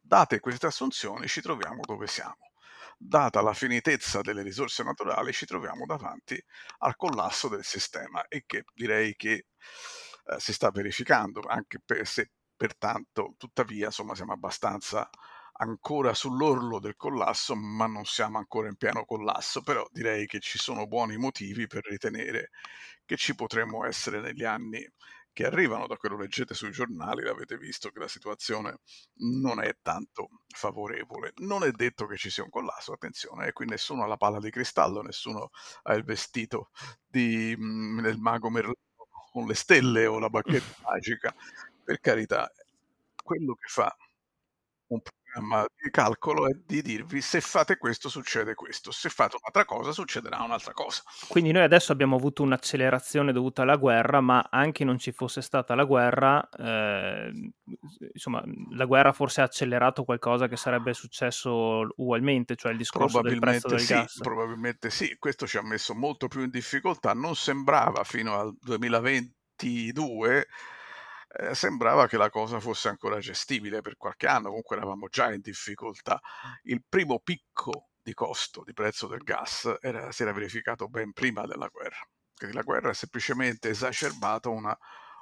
Date 0.00 0.40
queste 0.40 0.66
assunzioni 0.66 1.26
ci 1.26 1.40
troviamo 1.40 1.80
dove 1.84 2.06
siamo. 2.06 2.50
Data 2.96 3.40
la 3.40 3.54
finitezza 3.54 4.20
delle 4.20 4.42
risorse 4.42 4.82
naturali 4.82 5.32
ci 5.32 5.46
troviamo 5.46 5.86
davanti 5.86 6.40
al 6.78 6.96
collasso 6.96 7.48
del 7.48 7.64
sistema 7.64 8.26
e 8.28 8.44
che 8.46 8.64
direi 8.74 9.16
che 9.16 9.46
eh, 10.24 10.38
si 10.38 10.52
sta 10.52 10.70
verificando 10.70 11.40
anche 11.40 11.80
per, 11.84 12.06
se 12.06 12.30
Pertanto, 12.62 13.34
tuttavia, 13.38 13.86
insomma, 13.86 14.14
siamo 14.14 14.34
abbastanza 14.34 15.10
ancora 15.54 16.14
sull'orlo 16.14 16.78
del 16.78 16.94
collasso, 16.94 17.56
ma 17.56 17.86
non 17.88 18.04
siamo 18.04 18.38
ancora 18.38 18.68
in 18.68 18.76
pieno 18.76 19.04
collasso, 19.04 19.62
però 19.62 19.84
direi 19.90 20.26
che 20.26 20.38
ci 20.38 20.58
sono 20.58 20.86
buoni 20.86 21.16
motivi 21.16 21.66
per 21.66 21.84
ritenere 21.84 22.50
che 23.04 23.16
ci 23.16 23.34
potremmo 23.34 23.84
essere 23.84 24.20
negli 24.20 24.44
anni 24.44 24.88
che 25.32 25.44
arrivano, 25.44 25.88
da 25.88 25.96
quello 25.96 26.16
leggete 26.16 26.54
sui 26.54 26.70
giornali, 26.70 27.24
l'avete 27.24 27.56
visto 27.56 27.90
che 27.90 27.98
la 27.98 28.06
situazione 28.06 28.78
non 29.14 29.60
è 29.60 29.78
tanto 29.82 30.28
favorevole. 30.46 31.32
Non 31.38 31.64
è 31.64 31.72
detto 31.72 32.06
che 32.06 32.16
ci 32.16 32.30
sia 32.30 32.44
un 32.44 32.50
collasso, 32.50 32.92
attenzione, 32.92 33.48
eh, 33.48 33.52
qui 33.52 33.66
nessuno 33.66 34.04
ha 34.04 34.06
la 34.06 34.16
palla 34.16 34.38
di 34.38 34.50
cristallo, 34.50 35.02
nessuno 35.02 35.50
ha 35.82 35.94
il 35.94 36.04
vestito 36.04 36.70
di, 37.04 37.56
mm, 37.58 38.02
del 38.02 38.18
mago 38.18 38.50
Merlino 38.50 38.76
con 39.32 39.46
le 39.48 39.54
stelle 39.54 40.06
o 40.06 40.20
la 40.20 40.28
bacchetta 40.28 40.76
magica 40.84 41.34
per 41.82 42.00
carità, 42.00 42.50
quello 43.22 43.54
che 43.54 43.68
fa 43.68 43.94
un 44.92 45.00
programma 45.00 45.64
di 45.82 45.90
calcolo 45.90 46.48
è 46.48 46.52
di 46.66 46.82
dirvi 46.82 47.22
se 47.22 47.40
fate 47.40 47.78
questo 47.78 48.08
succede 48.10 48.54
questo, 48.54 48.90
se 48.90 49.08
fate 49.08 49.36
un'altra 49.36 49.64
cosa 49.64 49.92
succederà 49.92 50.42
un'altra 50.42 50.72
cosa. 50.72 51.02
Quindi 51.28 51.52
noi 51.52 51.62
adesso 51.62 51.92
abbiamo 51.92 52.16
avuto 52.16 52.42
un'accelerazione 52.42 53.32
dovuta 53.32 53.62
alla 53.62 53.76
guerra, 53.76 54.20
ma 54.20 54.46
anche 54.50 54.84
non 54.84 54.98
ci 54.98 55.12
fosse 55.12 55.40
stata 55.40 55.74
la 55.74 55.84
guerra, 55.84 56.46
eh, 56.50 57.32
insomma, 58.12 58.42
la 58.72 58.84
guerra 58.84 59.12
forse 59.12 59.40
ha 59.40 59.44
accelerato 59.44 60.04
qualcosa 60.04 60.46
che 60.48 60.56
sarebbe 60.56 60.92
successo 60.92 61.88
ugualmente, 61.96 62.54
cioè 62.56 62.72
il 62.72 62.78
discorso 62.78 63.22
del 63.22 63.38
prezzo 63.38 63.68
del 63.68 63.80
sì, 63.80 63.94
gas. 63.94 64.18
Probabilmente 64.18 64.90
sì, 64.90 65.16
questo 65.18 65.46
ci 65.46 65.56
ha 65.56 65.62
messo 65.62 65.94
molto 65.94 66.28
più 66.28 66.42
in 66.42 66.50
difficoltà, 66.50 67.14
non 67.14 67.34
sembrava 67.34 68.04
fino 68.04 68.38
al 68.38 68.54
2022 68.60 70.46
eh, 71.34 71.54
sembrava 71.54 72.06
che 72.06 72.16
la 72.16 72.30
cosa 72.30 72.60
fosse 72.60 72.88
ancora 72.88 73.18
gestibile 73.18 73.80
per 73.80 73.96
qualche 73.96 74.26
anno, 74.26 74.48
comunque 74.48 74.76
eravamo 74.76 75.08
già 75.08 75.32
in 75.32 75.40
difficoltà. 75.40 76.20
Il 76.64 76.82
primo 76.88 77.20
picco 77.20 77.88
di 78.02 78.14
costo, 78.14 78.62
di 78.64 78.72
prezzo 78.72 79.06
del 79.06 79.22
gas, 79.22 79.72
era, 79.80 80.10
si 80.12 80.22
era 80.22 80.32
verificato 80.32 80.88
ben 80.88 81.12
prima 81.12 81.46
della 81.46 81.68
guerra. 81.68 82.06
Quindi 82.34 82.56
la 82.56 82.62
guerra 82.62 82.90
ha 82.90 82.94
semplicemente 82.94 83.68
esacerbato 83.68 84.50
una, 84.50 84.76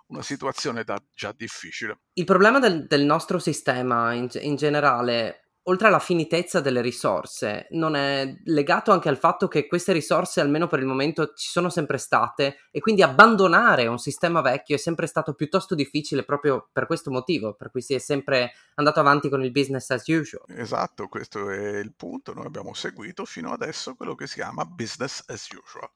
una 0.07 0.23
situazione 0.23 0.85
da, 0.85 0.99
già 1.13 1.33
difficile. 1.33 2.01
Il 2.15 2.25
problema 2.25 2.59
del, 2.59 2.87
del 2.87 3.05
nostro 3.05 3.39
sistema 3.39 4.13
in, 4.15 4.29
in 4.41 4.57
generale 4.57 5.50
oltre 5.65 5.89
alla 5.89 5.99
finitezza 5.99 6.61
delle 6.61 6.81
risorse, 6.81 7.67
non 7.71 7.95
è 7.95 8.35
legato 8.45 8.93
anche 8.93 9.09
al 9.09 9.19
fatto 9.19 9.47
che 9.49 9.67
queste 9.67 9.93
risorse, 9.93 10.41
almeno 10.41 10.67
per 10.67 10.79
il 10.79 10.87
momento, 10.87 11.33
ci 11.35 11.49
sono 11.49 11.69
sempre 11.69 11.99
state 11.99 12.57
e 12.71 12.81
quindi 12.81 13.03
abbandonare 13.03 13.87
un 13.87 13.99
sistema 13.99 14.41
vecchio 14.41 14.77
è 14.77 14.79
sempre 14.79 15.07
stato 15.07 15.35
piuttosto 15.35 15.75
difficile 15.75 16.25
proprio 16.25 16.69
per 16.73 16.87
questo 16.87 17.11
motivo, 17.11 17.55
per 17.55 17.71
cui 17.71 17.83
si 17.83 17.95
è 17.95 17.99
sempre 17.99 18.53
andato 18.77 19.01
avanti 19.01 19.29
con 19.29 19.43
il 19.43 19.51
business 19.51 19.91
as 19.91 20.07
usual. 20.07 20.45
Esatto, 20.49 21.09
questo 21.09 21.51
è 21.51 21.79
il 21.79 21.95
punto. 21.95 22.33
Noi 22.33 22.47
abbiamo 22.47 22.73
seguito 22.73 23.25
fino 23.25 23.53
adesso 23.53 23.95
quello 23.95 24.15
che 24.15 24.27
si 24.27 24.37
chiama 24.37 24.65
business 24.65 25.23
as 25.27 25.47
usual 25.51 25.91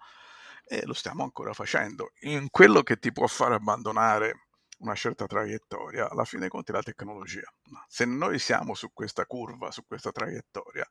e 0.66 0.82
lo 0.86 0.94
stiamo 0.94 1.22
ancora 1.22 1.52
facendo. 1.52 2.12
In 2.20 2.48
quello 2.50 2.82
che 2.82 2.98
ti 2.98 3.12
può 3.12 3.26
fare 3.26 3.54
abbandonare 3.54 4.43
una 4.84 4.94
certa 4.94 5.26
traiettoria, 5.26 6.10
alla 6.10 6.24
fine 6.24 6.48
conti 6.48 6.72
la 6.72 6.82
tecnologia. 6.82 7.50
Se 7.88 8.04
noi 8.04 8.38
siamo 8.38 8.74
su 8.74 8.92
questa 8.92 9.24
curva, 9.26 9.70
su 9.70 9.84
questa 9.86 10.12
traiettoria, 10.12 10.88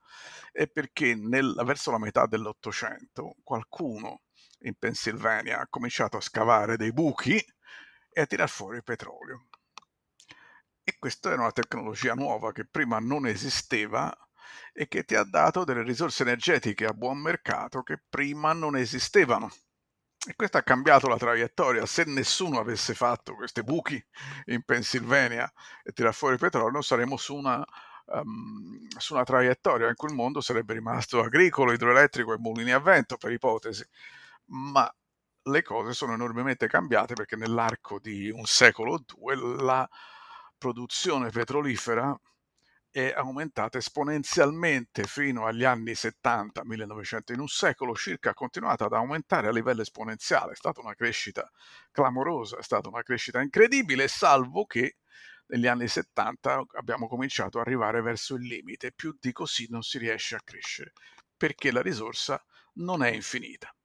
è 0.51 0.67
perché 0.67 1.15
nel, 1.15 1.53
verso 1.63 1.91
la 1.91 1.99
metà 1.99 2.25
dell'Ottocento 2.25 3.35
qualcuno 3.43 4.21
in 4.61 4.75
Pennsylvania 4.75 5.59
ha 5.59 5.67
cominciato 5.69 6.17
a 6.17 6.21
scavare 6.21 6.75
dei 6.75 6.91
buchi 6.91 7.37
e 8.09 8.21
a 8.21 8.25
tirar 8.25 8.49
fuori 8.49 8.77
il 8.77 8.83
petrolio. 8.83 9.47
E 10.83 10.95
questa 10.97 11.31
era 11.31 11.41
una 11.41 11.51
tecnologia 11.51 12.13
nuova 12.13 12.51
che 12.51 12.65
prima 12.65 12.99
non 12.99 13.25
esisteva 13.25 14.11
e 14.73 14.87
che 14.87 15.03
ti 15.03 15.15
ha 15.15 15.23
dato 15.23 15.63
delle 15.63 15.83
risorse 15.83 16.23
energetiche 16.23 16.85
a 16.85 16.93
buon 16.93 17.19
mercato 17.19 17.83
che 17.83 18.01
prima 18.09 18.53
non 18.53 18.75
esistevano. 18.75 19.49
E 20.25 20.35
questo 20.35 20.57
ha 20.57 20.63
cambiato 20.63 21.07
la 21.09 21.17
traiettoria. 21.17 21.85
Se 21.85 22.05
nessuno 22.05 22.59
avesse 22.59 22.93
fatto 22.93 23.35
questi 23.35 23.61
buchi 23.61 24.01
in 24.45 24.63
Pennsylvania 24.63 25.51
e 25.83 25.91
tirar 25.91 26.13
fuori 26.13 26.35
il 26.35 26.39
petrolio, 26.39 26.81
saremmo 26.81 27.17
su 27.17 27.35
una, 27.35 27.61
um, 28.05 28.87
su 28.97 29.13
una 29.15 29.23
traiettoria 29.23 29.89
in 29.89 29.95
cui 29.95 30.07
il 30.09 30.15
mondo 30.15 30.39
sarebbe 30.39 30.73
rimasto 30.73 31.19
agricolo, 31.19 31.73
idroelettrico 31.73 32.33
e 32.33 32.37
mulini 32.39 32.71
a 32.71 32.79
vento, 32.79 33.17
per 33.17 33.31
ipotesi. 33.33 33.85
Ma 34.45 34.89
le 35.45 35.61
cose 35.61 35.93
sono 35.93 36.13
enormemente 36.13 36.67
cambiate 36.67 37.15
perché 37.15 37.35
nell'arco 37.35 37.99
di 37.99 38.29
un 38.29 38.45
secolo 38.45 38.93
o 38.93 39.03
due 39.05 39.35
la 39.35 39.87
produzione 40.57 41.31
petrolifera 41.31 42.17
è 42.93 43.11
aumentata 43.11 43.79
esponenzialmente 43.79 45.05
fino 45.05 45.47
agli 45.47 45.63
anni 45.63 45.95
70, 45.95 46.63
1900, 46.63 47.33
in 47.33 47.39
un 47.39 47.47
secolo 47.47 47.95
circa 47.95 48.29
ha 48.29 48.33
continuato 48.35 48.85
ad 48.85 48.93
aumentare 48.93 49.47
a 49.47 49.51
livello 49.51 49.81
esponenziale, 49.81 50.51
è 50.51 50.55
stata 50.55 50.79
una 50.79 50.93
crescita 50.93 51.49
clamorosa, 51.91 52.59
è 52.59 52.61
stata 52.61 52.89
una 52.89 53.01
crescita 53.01 53.41
incredibile, 53.41 54.07
salvo 54.07 54.65
che 54.65 54.97
negli 55.47 55.65
anni 55.65 55.87
70 55.87 56.65
abbiamo 56.73 57.07
cominciato 57.07 57.59
ad 57.59 57.65
arrivare 57.65 58.03
verso 58.03 58.35
il 58.35 58.43
limite, 58.43 58.91
più 58.91 59.17
di 59.19 59.31
così 59.31 59.65
non 59.71 59.81
si 59.81 59.97
riesce 59.97 60.35
a 60.35 60.41
crescere, 60.43 60.93
perché 61.35 61.71
la 61.71 61.81
risorsa 61.81 62.39
non 62.73 63.01
è 63.01 63.09
infinita 63.09 63.75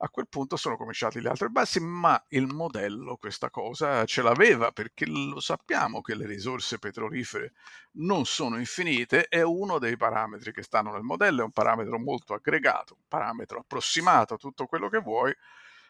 a 0.00 0.08
quel 0.10 0.28
punto 0.28 0.56
sono 0.56 0.76
cominciati 0.76 1.20
gli 1.20 1.26
altri 1.26 1.50
bassi, 1.50 1.80
ma 1.80 2.22
il 2.28 2.46
modello 2.46 3.16
questa 3.16 3.50
cosa 3.50 4.04
ce 4.04 4.22
l'aveva 4.22 4.70
perché 4.70 5.06
lo 5.06 5.40
sappiamo 5.40 6.00
che 6.00 6.14
le 6.14 6.26
risorse 6.26 6.78
petrolifere 6.78 7.52
non 7.92 8.24
sono 8.24 8.58
infinite, 8.58 9.26
è 9.26 9.42
uno 9.42 9.78
dei 9.78 9.96
parametri 9.96 10.52
che 10.52 10.62
stanno 10.62 10.92
nel 10.92 11.02
modello, 11.02 11.40
è 11.40 11.44
un 11.44 11.52
parametro 11.52 11.98
molto 11.98 12.34
aggregato, 12.34 12.94
un 12.94 13.06
parametro 13.08 13.58
approssimato 13.58 14.36
tutto 14.36 14.66
quello 14.66 14.88
che 14.88 14.98
vuoi, 14.98 15.34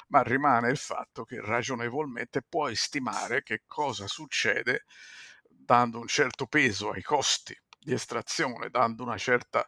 ma 0.09 0.23
rimane 0.23 0.71
il 0.71 0.79
fatto 0.79 1.25
che 1.25 1.41
ragionevolmente 1.43 2.43
puoi 2.43 2.75
stimare 2.77 3.43
che 3.43 3.65
cosa 3.67 4.07
succede 4.07 4.85
dando 5.49 5.99
un 6.01 6.07
certo 6.07 6.47
peso 6.47 6.91
ai 6.91 7.03
costi 7.03 7.55
di 7.89 7.95
estrazione, 7.95 8.69
dando 8.69 9.03
una 9.03 9.17
certa, 9.17 9.67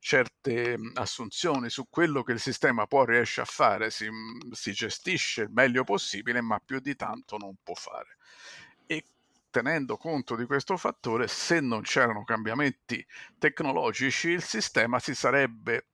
certe 0.00 0.76
assunzioni 0.94 1.70
su 1.70 1.88
quello 1.88 2.24
che 2.24 2.32
il 2.32 2.40
sistema 2.40 2.88
può 2.88 3.04
riesce 3.04 3.40
a 3.40 3.44
fare, 3.44 3.90
si, 3.90 4.08
si 4.50 4.72
gestisce 4.72 5.42
il 5.42 5.50
meglio 5.52 5.84
possibile, 5.84 6.40
ma 6.40 6.58
più 6.58 6.80
di 6.80 6.96
tanto 6.96 7.36
non 7.36 7.54
può 7.62 7.74
fare. 7.74 8.16
E 8.86 9.04
tenendo 9.50 9.96
conto 9.96 10.34
di 10.34 10.46
questo 10.46 10.76
fattore, 10.76 11.28
se 11.28 11.60
non 11.60 11.82
c'erano 11.82 12.24
cambiamenti 12.24 13.06
tecnologici, 13.38 14.30
il 14.30 14.42
sistema 14.42 14.98
si 14.98 15.14
sarebbe 15.14 15.86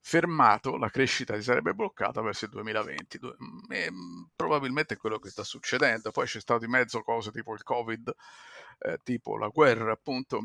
fermato, 0.00 0.76
la 0.78 0.88
crescita 0.88 1.36
si 1.36 1.42
sarebbe 1.42 1.74
bloccata 1.74 2.20
verso 2.22 2.46
il 2.46 2.50
2020 2.52 3.20
e 3.68 3.92
probabilmente 4.34 4.94
è 4.94 4.96
quello 4.96 5.20
che 5.20 5.28
sta 5.28 5.44
succedendo. 5.44 6.10
Poi 6.10 6.26
c'è 6.26 6.40
stato 6.40 6.64
in 6.64 6.70
mezzo 6.70 7.02
cose 7.02 7.30
tipo 7.30 7.52
il 7.52 7.62
Covid, 7.62 8.12
eh, 8.78 8.98
tipo 9.04 9.36
la 9.36 9.48
guerra, 9.48 9.92
appunto, 9.92 10.40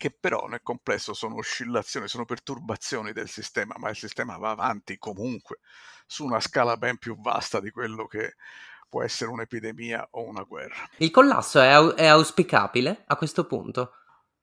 che 0.00 0.10
però 0.10 0.46
nel 0.46 0.62
complesso 0.62 1.12
sono 1.12 1.34
oscillazioni, 1.34 2.08
sono 2.08 2.24
perturbazioni 2.24 3.12
del 3.12 3.28
sistema, 3.28 3.74
ma 3.76 3.90
il 3.90 3.96
sistema 3.96 4.38
va 4.38 4.48
avanti 4.48 4.96
comunque 4.96 5.58
su 6.06 6.24
una 6.24 6.40
scala 6.40 6.78
ben 6.78 6.96
più 6.96 7.20
vasta 7.20 7.60
di 7.60 7.70
quello 7.70 8.06
che 8.06 8.36
può 8.88 9.02
essere 9.02 9.30
un'epidemia 9.30 10.08
o 10.12 10.26
una 10.26 10.42
guerra. 10.44 10.88
Il 10.96 11.10
collasso 11.10 11.60
è, 11.60 11.68
au- 11.68 11.92
è 11.92 12.06
auspicabile 12.06 13.04
a 13.08 13.16
questo 13.16 13.44
punto? 13.44 13.92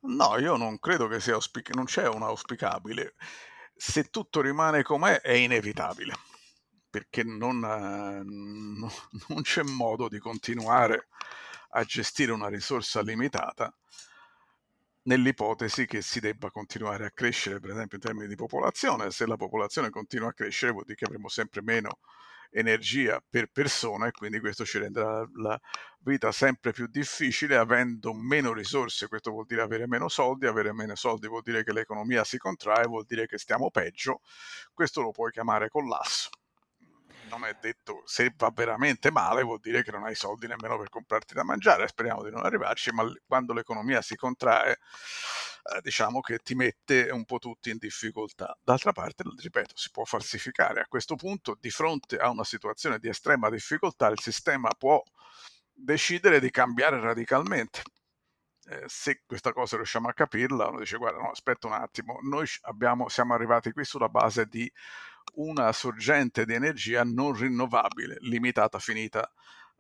No, 0.02 0.38
io 0.38 0.58
non 0.58 0.78
credo 0.78 1.08
che 1.08 1.20
sia 1.20 1.34
auspicabile, 1.34 1.76
non 1.76 1.86
c'è 1.86 2.08
un 2.08 2.22
auspicabile. 2.22 3.16
Se 3.76 4.12
tutto 4.12 4.42
rimane 4.42 4.84
com'è 4.84 5.22
è 5.22 5.32
inevitabile, 5.32 6.14
perché 6.88 7.24
non, 7.24 7.64
eh, 7.64 8.22
non 9.28 9.42
c'è 9.42 9.64
modo 9.64 10.08
di 10.08 10.20
continuare 10.20 11.08
a 11.70 11.84
gestire 11.84 12.32
una 12.32 12.48
risorsa 12.48 13.02
limitata 13.02 13.76
nell'ipotesi 15.08 15.86
che 15.86 16.02
si 16.02 16.20
debba 16.20 16.52
continuare 16.52 17.06
a 17.06 17.12
crescere, 17.12 17.60
per 17.60 17.72
esempio 17.72 17.98
in 17.98 18.04
termini 18.04 18.28
di 18.28 18.36
popolazione, 18.36 19.10
se 19.12 19.26
la 19.26 19.38
popolazione 19.38 19.90
continua 19.90 20.30
a 20.30 20.34
crescere 20.34 20.72
vuol 20.72 20.84
dire 20.84 20.98
che 20.98 21.06
avremo 21.06 21.30
sempre 21.30 21.62
meno 21.62 22.00
energia 22.52 23.22
per 23.28 23.50
persona 23.52 24.08
e 24.08 24.12
quindi 24.12 24.40
questo 24.40 24.66
ci 24.66 24.80
renderà 24.80 25.28
la 25.36 25.60
vita 26.00 26.32
sempre 26.32 26.72
più 26.72 26.88
difficile. 26.88 27.58
Avendo 27.58 28.14
meno 28.14 28.54
risorse, 28.54 29.08
questo 29.08 29.32
vuol 29.32 29.46
dire 29.46 29.62
avere 29.62 29.88
meno 29.88 30.08
soldi, 30.10 30.46
avere 30.46 30.74
meno 30.74 30.96
soldi 30.96 31.28
vuol 31.28 31.42
dire 31.44 31.64
che 31.64 31.74
l'economia 31.74 32.24
si 32.24 32.38
contrae, 32.38 32.86
vuol 32.86 33.06
dire 33.06 33.28
che 33.28 33.38
stiamo 33.38 33.70
peggio, 33.72 34.22
questo 34.74 35.02
lo 35.02 35.12
puoi 35.12 35.32
chiamare 35.32 35.70
collasso 35.70 36.30
non 37.30 37.46
è 37.46 37.56
detto 37.60 38.04
se 38.06 38.34
va 38.36 38.52
veramente 38.54 39.12
male 39.12 39.44
vuol 39.44 39.60
dire 39.60 39.84
che 39.84 39.92
non 39.92 40.04
hai 40.04 40.16
soldi 40.16 40.48
nemmeno 40.48 40.78
per 40.78 40.90
comprarti 40.90 41.34
da 41.34 41.44
mangiare, 41.44 41.88
speriamo 41.88 42.24
di 42.24 42.32
non 42.32 42.46
arrivarci, 42.46 42.92
ma 42.92 43.04
quando 43.26 43.54
l'economia 43.54 44.02
si 44.02 44.16
contrae 44.16 44.80
eh, 45.70 45.82
diciamo 45.82 46.22
che 46.22 46.40
ti 46.40 46.56
mette 46.56 47.10
un 47.12 47.26
po' 47.26 47.40
tutti 47.40 47.70
in 47.70 47.78
difficoltà. 47.78 48.58
D'altra 48.64 48.92
parte, 48.94 49.24
ripeto, 49.38 49.76
si 49.76 49.92
può 49.92 50.06
falsificare. 50.06 50.82
A 50.82 50.88
questo 50.88 51.16
punto, 51.16 51.58
di 51.60 51.70
fronte 51.70 52.18
a 52.18 52.30
una 52.30 52.44
situazione 52.44 53.00
di 53.00 53.10
estrema 53.10 53.50
difficoltà, 53.50 54.08
il 54.08 54.20
sistema 54.20 54.70
può 54.78 55.02
decidere 55.74 56.40
di 56.40 56.50
cambiare 56.52 57.00
radicalmente. 57.00 57.84
Eh, 58.70 58.84
se 58.88 59.24
questa 59.26 59.54
cosa 59.54 59.76
riusciamo 59.78 60.10
a 60.10 60.14
capirla, 60.14 60.68
uno 60.68 60.80
dice 60.80 60.98
guarda 60.98 61.20
no, 61.22 61.32
aspetta 61.32 61.68
un 61.68 61.74
attimo, 61.74 62.20
noi 62.24 62.46
abbiamo, 62.64 63.08
siamo 63.08 63.34
arrivati 63.34 63.72
qui 63.72 63.86
sulla 63.86 64.10
base 64.10 64.46
di 64.46 64.70
una 65.36 65.72
sorgente 65.72 66.46
di 66.46 66.54
energia 66.54 67.04
non 67.04 67.34
rinnovabile, 67.34 68.18
limitata, 68.22 68.80
finita 68.80 69.32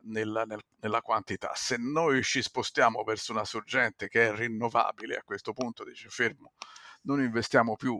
nella, 0.03 0.43
nel, 0.43 0.61
nella 0.79 1.01
quantità. 1.01 1.51
Se 1.55 1.77
noi 1.77 2.23
ci 2.23 2.41
spostiamo 2.41 3.03
verso 3.03 3.31
una 3.31 3.45
sorgente 3.45 4.07
che 4.07 4.27
è 4.27 4.35
rinnovabile, 4.35 5.17
a 5.17 5.23
questo 5.23 5.53
punto 5.53 5.83
dice 5.83 6.09
fermo, 6.09 6.53
non 7.03 7.21
investiamo 7.21 7.75
più 7.75 7.99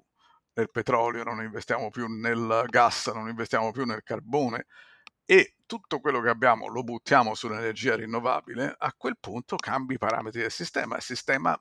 nel 0.53 0.69
petrolio, 0.71 1.23
non 1.23 1.41
investiamo 1.41 1.89
più 1.89 2.07
nel 2.07 2.65
gas, 2.67 3.07
non 3.07 3.27
investiamo 3.27 3.71
più 3.71 3.85
nel 3.85 4.03
carbone 4.03 4.65
e 5.25 5.55
tutto 5.65 5.99
quello 5.99 6.21
che 6.21 6.29
abbiamo 6.29 6.67
lo 6.67 6.83
buttiamo 6.83 7.35
sull'energia 7.35 7.95
rinnovabile, 7.95 8.75
a 8.77 8.93
quel 8.95 9.17
punto 9.19 9.55
cambi 9.57 9.95
i 9.95 9.97
parametri 9.97 10.41
del 10.41 10.51
sistema. 10.51 10.95
Il 10.95 11.01
sistema 11.01 11.57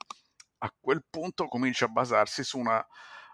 a 0.58 0.74
quel 0.80 1.04
punto 1.08 1.46
comincia 1.46 1.86
a 1.86 1.88
basarsi 1.88 2.44
su 2.44 2.58
una 2.58 2.84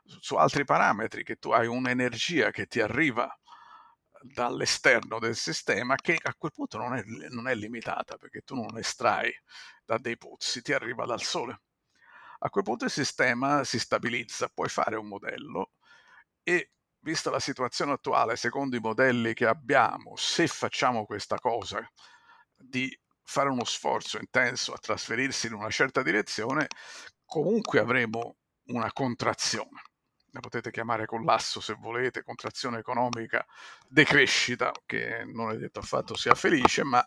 su 0.04 0.36
altri 0.36 0.64
parametri, 0.64 1.24
che 1.24 1.36
tu 1.36 1.50
hai 1.50 1.66
un'energia 1.66 2.50
che 2.50 2.66
ti 2.66 2.80
arriva 2.80 3.28
dall'esterno 4.22 5.18
del 5.18 5.34
sistema 5.34 5.96
che 5.96 6.16
a 6.20 6.34
quel 6.36 6.52
punto 6.52 6.78
non 6.78 6.94
è, 6.94 7.02
non 7.30 7.48
è 7.48 7.54
limitata 7.54 8.16
perché 8.16 8.42
tu 8.42 8.54
non 8.54 8.78
estrai 8.78 9.32
da 9.84 9.98
dei 9.98 10.16
pozzi, 10.16 10.62
ti 10.62 10.72
arriva 10.72 11.04
dal 11.04 11.20
sole. 11.20 11.60
A 12.38 12.50
quel 12.50 12.64
punto 12.64 12.84
il 12.84 12.90
sistema 12.90 13.64
si 13.64 13.78
stabilizza, 13.78 14.48
puoi 14.48 14.68
fare 14.68 14.96
un 14.96 15.06
modello 15.06 15.72
e 16.42 16.72
vista 17.00 17.30
la 17.30 17.40
situazione 17.40 17.92
attuale, 17.92 18.36
secondo 18.36 18.76
i 18.76 18.80
modelli 18.80 19.34
che 19.34 19.46
abbiamo, 19.46 20.16
se 20.16 20.46
facciamo 20.46 21.04
questa 21.04 21.38
cosa 21.38 21.84
di 22.54 22.96
fare 23.24 23.48
uno 23.48 23.64
sforzo 23.64 24.18
intenso 24.18 24.72
a 24.72 24.78
trasferirsi 24.78 25.46
in 25.46 25.54
una 25.54 25.70
certa 25.70 26.02
direzione, 26.02 26.66
comunque 27.24 27.78
avremo 27.78 28.36
una 28.66 28.92
contrazione 28.92 29.82
la 30.32 30.40
potete 30.40 30.70
chiamare 30.70 31.06
collasso 31.06 31.60
se 31.60 31.74
volete, 31.78 32.22
contrazione 32.22 32.78
economica, 32.78 33.44
decrescita, 33.86 34.72
che 34.86 35.24
non 35.24 35.50
è 35.50 35.56
detto 35.56 35.80
affatto 35.80 36.16
sia 36.16 36.34
felice, 36.34 36.84
ma 36.84 37.06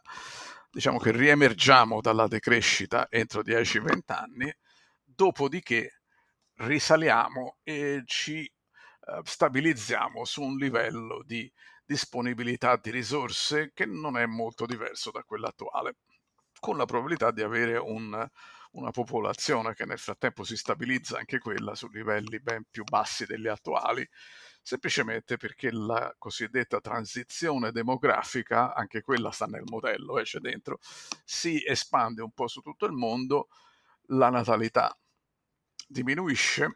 diciamo 0.72 1.00
che 1.00 1.12
riemergiamo 1.12 2.02
dalla 2.02 2.28
decrescita 2.28 3.08
entro 3.10 3.42
10-20 3.42 4.00
anni, 4.08 4.56
dopodiché 5.04 6.02
risaliamo 6.58 7.58
e 7.64 8.04
ci 8.06 8.44
eh, 8.44 9.22
stabilizziamo 9.24 10.24
su 10.24 10.44
un 10.44 10.58
livello 10.58 11.24
di 11.24 11.52
disponibilità 11.84 12.78
di 12.78 12.92
risorse 12.92 13.72
che 13.74 13.86
non 13.86 14.18
è 14.18 14.26
molto 14.26 14.66
diverso 14.66 15.10
da 15.12 15.24
quello 15.24 15.48
attuale, 15.48 15.98
con 16.60 16.78
la 16.78 16.86
probabilità 16.86 17.32
di 17.32 17.42
avere 17.42 17.78
un, 17.78 18.28
una 18.76 18.92
popolazione 18.92 19.74
che 19.74 19.86
nel 19.86 20.00
frattempo 20.00 20.44
si 20.44 20.56
stabilizza 20.56 21.18
anche 21.18 21.40
quella 21.40 21.76
su 21.76 21.88
livelli 21.90 22.40
ben 22.40 22.64
più 22.70 22.84
bassi 22.84 23.26
degli 23.26 23.48
attuali, 23.48 24.08
semplicemente 24.62 25.38
perché 25.38 25.72
la 25.72 26.14
cosiddetta 26.18 26.80
transizione 26.80 27.72
demografica, 27.72 28.74
anche 28.74 29.02
quella 29.02 29.32
sta 29.32 29.46
nel 29.46 29.64
modello, 29.66 30.20
eh, 30.20 30.24
c'è 30.24 30.40
dentro, 30.40 30.80
si 31.24 31.64
espande 31.66 32.22
un 32.22 32.32
po' 32.32 32.48
su 32.48 32.62
tutto 32.62 32.86
il 32.86 32.94
mondo, 32.94 33.48
la 34.10 34.30
natalità 34.30 34.98
diminuisce 35.88 36.76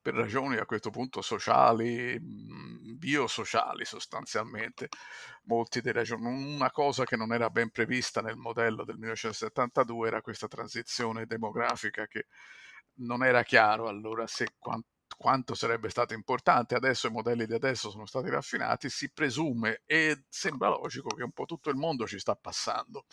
per 0.00 0.14
ragioni 0.14 0.56
a 0.56 0.66
questo 0.66 0.90
punto 0.90 1.22
sociali, 1.22 2.18
mhmm, 2.18 2.96
biosociali 2.98 3.84
sostanzialmente, 3.84 4.88
molti 5.44 5.80
dei 5.80 5.92
ragioni. 5.92 6.26
Una 6.26 6.70
cosa 6.70 7.04
che 7.04 7.16
non 7.16 7.32
era 7.32 7.50
ben 7.50 7.70
prevista 7.70 8.20
nel 8.20 8.36
modello 8.36 8.84
del 8.84 8.96
1972 8.96 10.08
era 10.08 10.22
questa 10.22 10.48
transizione 10.48 11.26
demografica 11.26 12.06
che 12.06 12.26
non 13.00 13.24
era 13.24 13.42
chiaro 13.42 13.88
allora 13.88 14.26
se 14.26 14.54
quanto 14.58 14.88
quanto 15.20 15.54
sarebbe 15.54 15.90
stato 15.90 16.14
importante. 16.14 16.74
Adesso 16.74 17.08
i 17.08 17.10
modelli 17.10 17.44
di 17.44 17.52
adesso 17.52 17.90
sono 17.90 18.06
stati 18.06 18.30
raffinati, 18.30 18.88
si 18.88 19.10
presume 19.10 19.82
e 19.84 20.24
sembra 20.30 20.68
logico 20.70 21.14
che 21.14 21.22
un 21.22 21.32
po' 21.32 21.44
tutto 21.44 21.68
il 21.68 21.76
mondo 21.76 22.06
ci 22.06 22.18
sta 22.18 22.34
passando. 22.34 23.04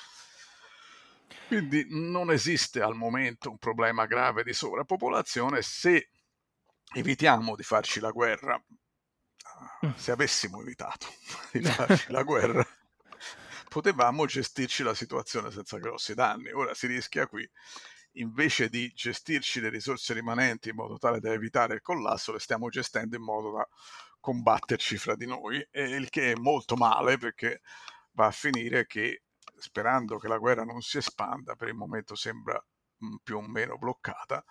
Quindi 1.48 1.86
non 1.90 2.32
esiste 2.32 2.82
al 2.82 2.96
momento 2.96 3.50
un 3.50 3.58
problema 3.58 4.06
grave 4.06 4.44
di 4.44 4.54
sovrappopolazione 4.54 5.62
se 5.62 6.12
evitiamo 6.94 7.56
di 7.56 7.64
farci 7.64 8.00
la 8.00 8.12
guerra. 8.12 8.62
Mm. 9.86 9.92
Se 9.96 10.12
avessimo 10.12 10.62
evitato 10.62 11.08
di 11.52 11.62
farci 11.64 12.12
la 12.12 12.24
guerra, 12.24 12.66
potevamo 13.70 14.26
gestirci 14.26 14.84
la 14.84 14.94
situazione 14.94 15.52
senza 15.52 15.78
grossi 15.78 16.14
danni. 16.14 16.52
Ora 16.52 16.74
si 16.74 16.88
rischia 16.88 17.28
qui, 17.28 17.50
invece 18.14 18.70
di 18.70 18.92
gestirci 18.94 19.60
le 19.60 19.70
risorse 19.70 20.14
rimanenti 20.14 20.70
in 20.70 20.76
modo 20.76 20.98
tale 20.98 21.20
da 21.20 21.32
evitare 21.32 21.76
il 21.76 21.82
collasso, 21.82 22.32
le 22.32 22.40
stiamo 22.40 22.70
gestendo 22.70 23.16
in 23.16 23.24
modo 23.24 23.52
da 23.52 23.68
combatterci 24.20 24.98
fra 24.98 25.16
di 25.16 25.26
noi, 25.26 25.66
e 25.72 25.84
il 25.84 26.10
che 26.10 26.32
è 26.32 26.36
molto 26.36 26.76
male 26.76 27.18
perché 27.18 27.62
va 28.12 28.28
a 28.28 28.32
finire 28.32 28.86
che, 28.86 29.24
sperando 29.58 30.18
che 30.18 30.28
la 30.28 30.38
guerra 30.38 30.64
non 30.64 30.82
si 30.82 30.98
espanda, 30.98 31.56
per 31.56 31.68
il 31.68 31.76
momento 31.76 32.16
sembra 32.16 32.62
mm, 33.06 33.16
più 33.24 33.38
o 33.38 33.42
meno 33.42 33.78
bloccata, 33.78 34.44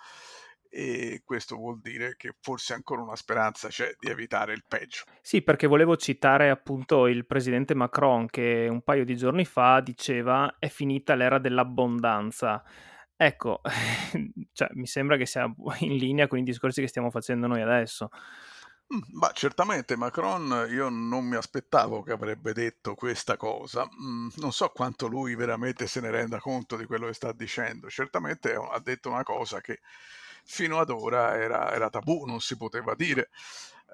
e 0.76 1.22
questo 1.24 1.56
vuol 1.56 1.80
dire 1.80 2.16
che 2.18 2.34
forse 2.38 2.74
ancora 2.74 3.00
una 3.00 3.16
speranza 3.16 3.68
c'è 3.68 3.96
di 3.98 4.10
evitare 4.10 4.52
il 4.52 4.62
peggio. 4.68 5.04
Sì, 5.22 5.40
perché 5.40 5.66
volevo 5.66 5.96
citare 5.96 6.50
appunto 6.50 7.06
il 7.06 7.24
presidente 7.24 7.74
Macron 7.74 8.26
che 8.26 8.66
un 8.70 8.82
paio 8.82 9.06
di 9.06 9.16
giorni 9.16 9.46
fa 9.46 9.80
diceva 9.80 10.56
è 10.58 10.68
finita 10.68 11.14
l'era 11.14 11.38
dell'abbondanza. 11.38 12.62
Ecco, 13.16 13.62
cioè, 14.52 14.68
mi 14.74 14.86
sembra 14.86 15.16
che 15.16 15.24
sia 15.24 15.50
in 15.80 15.96
linea 15.96 16.26
con 16.26 16.38
i 16.38 16.42
discorsi 16.42 16.82
che 16.82 16.88
stiamo 16.88 17.08
facendo 17.08 17.46
noi 17.46 17.62
adesso. 17.62 18.10
Ma 19.14 19.32
certamente 19.32 19.96
Macron 19.96 20.68
io 20.70 20.90
non 20.90 21.24
mi 21.24 21.36
aspettavo 21.36 22.02
che 22.02 22.12
avrebbe 22.12 22.52
detto 22.52 22.94
questa 22.94 23.36
cosa, 23.38 23.88
non 23.98 24.52
so 24.52 24.68
quanto 24.68 25.08
lui 25.08 25.34
veramente 25.34 25.88
se 25.88 26.00
ne 26.00 26.10
renda 26.10 26.38
conto 26.38 26.76
di 26.76 26.84
quello 26.84 27.06
che 27.06 27.14
sta 27.14 27.32
dicendo, 27.32 27.88
certamente 27.88 28.54
ha 28.54 28.78
detto 28.78 29.08
una 29.08 29.24
cosa 29.24 29.60
che 29.60 29.80
fino 30.46 30.78
ad 30.78 30.90
ora 30.90 31.37
era, 31.37 31.72
era 31.72 31.90
tabù, 31.90 32.24
non 32.24 32.40
si 32.40 32.56
poteva 32.56 32.94
dire. 32.94 33.28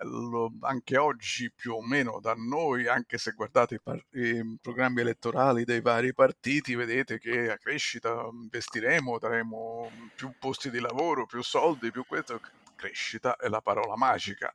Lo, 0.03 0.53
anche 0.61 0.97
oggi 0.97 1.53
più 1.53 1.75
o 1.75 1.83
meno 1.83 2.19
da 2.21 2.35
noi, 2.35 2.89
anche 2.89 3.19
se 3.19 3.33
guardate 3.33 3.77
i, 3.77 3.81
par- 3.81 4.05
i, 4.13 4.59
programmi 4.61 5.01
elettorali 5.01 5.65
dei 5.65 5.81
vari 5.81 6.13
partiti, 6.13 6.75
vedete 6.75 7.19
che 7.19 7.51
a 7.51 7.59
crescita 7.59 8.29
investiremo, 8.31 9.19
daremo 9.19 9.91
più 10.15 10.33
posti 10.39 10.71
di 10.71 10.81
lavoro, 10.81 11.27
più 11.27 11.43
soldi, 11.43 11.91
più 11.91 12.05
questo. 12.07 12.41
Crescita 12.75 13.37
è 13.37 13.49
la 13.49 13.61
parola 13.61 13.97
magica. 13.97 14.53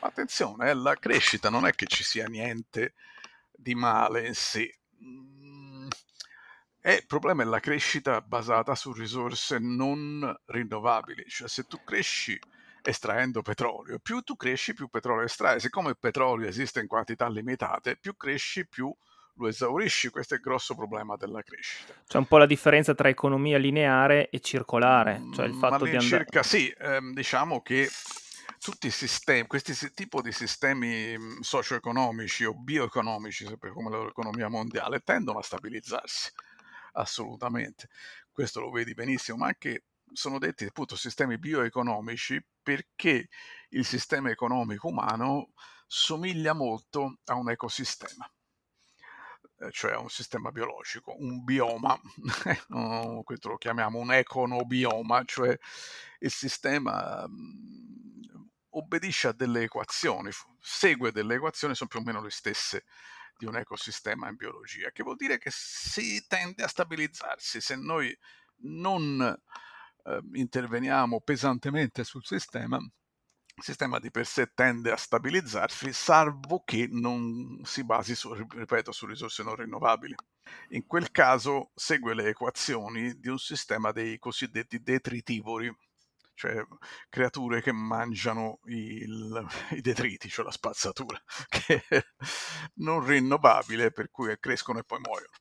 Ma 0.00 0.08
attenzione, 0.08 0.70
eh, 0.70 0.74
la 0.74 0.96
crescita 0.96 1.48
non 1.48 1.66
è 1.66 1.72
che 1.72 1.86
ci 1.86 2.02
sia 2.02 2.26
niente 2.26 2.94
di 3.52 3.74
male 3.74 4.26
in 4.26 4.34
sé 4.34 4.78
e 6.88 6.94
il 6.94 7.06
problema 7.06 7.42
è 7.42 7.44
la 7.44 7.60
crescita 7.60 8.22
basata 8.22 8.74
su 8.74 8.94
risorse 8.94 9.58
non 9.58 10.34
rinnovabili, 10.46 11.26
cioè 11.28 11.46
se 11.46 11.64
tu 11.64 11.84
cresci 11.84 12.40
estraendo 12.82 13.42
petrolio, 13.42 13.98
più 13.98 14.22
tu 14.22 14.36
cresci 14.36 14.72
più 14.72 14.88
petrolio 14.88 15.26
estrai, 15.26 15.60
siccome 15.60 15.90
il 15.90 15.98
petrolio 15.98 16.48
esiste 16.48 16.80
in 16.80 16.86
quantità 16.86 17.28
limitate, 17.28 17.98
più 17.98 18.16
cresci 18.16 18.66
più 18.66 18.90
lo 19.34 19.48
esaurisci, 19.48 20.08
questo 20.08 20.32
è 20.32 20.36
il 20.38 20.42
grosso 20.42 20.74
problema 20.74 21.14
della 21.16 21.42
crescita. 21.42 21.92
C'è 22.06 22.16
un 22.16 22.24
po' 22.24 22.38
la 22.38 22.46
differenza 22.46 22.94
tra 22.94 23.10
economia 23.10 23.58
lineare 23.58 24.30
e 24.30 24.40
circolare, 24.40 25.20
cioè 25.34 25.44
il 25.44 25.56
fatto 25.56 25.84
di 25.84 25.90
andare... 25.90 26.06
circa 26.06 26.42
sì, 26.42 26.74
ehm, 26.78 27.12
diciamo 27.12 27.60
che 27.60 27.86
tutti 28.58 28.86
i 28.86 28.90
sistemi, 28.90 29.46
questi 29.46 29.74
tipi 29.92 30.22
di 30.22 30.32
sistemi 30.32 31.18
mhmm, 31.18 31.40
socio-economici 31.40 32.44
o 32.46 32.54
bioeconomici, 32.54 33.44
sempre 33.44 33.72
come 33.72 33.90
l'economia 34.06 34.48
mondiale, 34.48 35.00
tendono 35.00 35.40
a 35.40 35.42
stabilizzarsi 35.42 36.32
assolutamente. 36.92 37.88
Questo 38.30 38.60
lo 38.60 38.70
vedi 38.70 38.94
benissimo, 38.94 39.38
ma 39.38 39.46
anche 39.46 39.84
sono 40.12 40.38
detti 40.38 40.64
appunto 40.64 40.96
sistemi 40.96 41.38
bioeconomici 41.38 42.42
perché 42.62 43.28
il 43.70 43.84
sistema 43.84 44.30
economico 44.30 44.88
umano 44.88 45.52
somiglia 45.86 46.54
molto 46.54 47.18
a 47.26 47.34
un 47.34 47.50
ecosistema 47.50 48.30
eh, 49.60 49.72
cioè 49.72 49.92
a 49.92 49.98
un 49.98 50.08
sistema 50.08 50.52
biologico, 50.52 51.16
un 51.18 51.42
bioma, 51.42 51.98
questo 53.24 53.48
lo 53.48 53.56
chiamiamo 53.56 53.98
un 53.98 54.12
econobioma, 54.12 55.24
cioè 55.24 55.56
il 56.20 56.30
sistema 56.30 57.26
mhmm, 57.26 58.48
obbedisce 58.70 59.28
a 59.28 59.32
delle 59.32 59.62
equazioni, 59.62 60.30
segue 60.60 61.10
delle 61.10 61.34
equazioni, 61.34 61.74
sono 61.74 61.88
più 61.88 61.98
o 61.98 62.02
meno 62.02 62.22
le 62.22 62.30
stesse 62.30 62.84
di 63.38 63.46
un 63.46 63.56
ecosistema 63.56 64.28
in 64.28 64.34
biologia, 64.34 64.90
che 64.90 65.04
vuol 65.04 65.16
dire 65.16 65.38
che 65.38 65.50
si 65.52 66.26
tende 66.26 66.64
a 66.64 66.68
stabilizzarsi 66.68 67.60
se 67.60 67.76
noi 67.76 68.14
non 68.62 69.20
eh, 70.04 70.20
interveniamo 70.32 71.20
pesantemente 71.20 72.02
sul 72.02 72.24
sistema, 72.24 72.78
il 72.78 73.64
sistema 73.64 73.98
di 73.98 74.10
per 74.10 74.26
sé 74.26 74.52
tende 74.54 74.90
a 74.90 74.96
stabilizzarsi, 74.96 75.92
salvo 75.92 76.62
che 76.64 76.88
non 76.90 77.60
si 77.64 77.84
basi, 77.84 78.14
su, 78.14 78.32
ripeto, 78.32 78.92
su 78.92 79.06
risorse 79.06 79.42
non 79.42 79.56
rinnovabili. 79.56 80.14
In 80.70 80.86
quel 80.86 81.10
caso 81.10 81.70
segue 81.74 82.14
le 82.14 82.28
equazioni 82.28 83.18
di 83.18 83.28
un 83.28 83.38
sistema 83.38 83.92
dei 83.92 84.18
cosiddetti 84.18 84.80
detritivori, 84.80 85.72
cioè 86.38 86.64
creature 87.08 87.60
che 87.60 87.72
mangiano 87.72 88.60
il, 88.66 89.44
i 89.72 89.80
detriti, 89.80 90.28
cioè 90.28 90.44
la 90.44 90.52
spazzatura, 90.52 91.20
che 91.50 91.84
è 91.88 92.00
non 92.74 93.04
rinnovabile, 93.04 93.90
per 93.90 94.08
cui 94.10 94.34
crescono 94.38 94.78
e 94.78 94.84
poi 94.84 95.00
muoiono. 95.00 95.36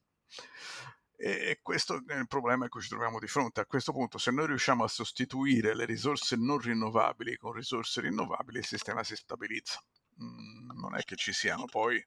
E 1.20 1.60
questo 1.64 2.04
è 2.06 2.16
il 2.16 2.28
problema 2.28 2.68
cui 2.68 2.82
ci 2.82 2.90
troviamo 2.90 3.20
di 3.20 3.28
fronte. 3.28 3.62
A 3.62 3.66
questo 3.66 3.92
punto, 3.92 4.18
se 4.18 4.32
noi 4.32 4.48
riusciamo 4.48 4.84
a 4.84 4.88
sostituire 4.88 5.76
le 5.76 5.86
risorse 5.86 6.36
non 6.36 6.60
rinnovabili 6.60 7.38
con 7.38 7.54
risorse 7.54 8.02
rinnovabili, 8.02 8.60
il 8.60 8.66
sistema 8.66 9.04
si 9.04 9.16
stabilizza. 9.16 9.80
Mm, 10.22 10.80
non 10.80 10.96
è 10.96 11.04
che 11.04 11.16
ci 11.16 11.34
siano 11.34 11.66
poi 11.66 12.04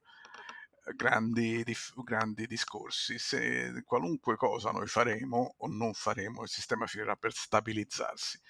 grandi, 0.94 1.64
grandi 2.04 2.46
discorsi. 2.46 3.18
Se 3.18 3.82
qualunque 3.84 4.36
cosa 4.36 4.70
noi 4.70 4.86
faremo 4.86 5.54
o 5.58 5.66
non 5.68 5.92
faremo, 5.92 6.42
il 6.42 6.48
sistema 6.48 6.86
finirà 6.86 7.16
per 7.16 7.32
stabilizzarsi 7.32 8.40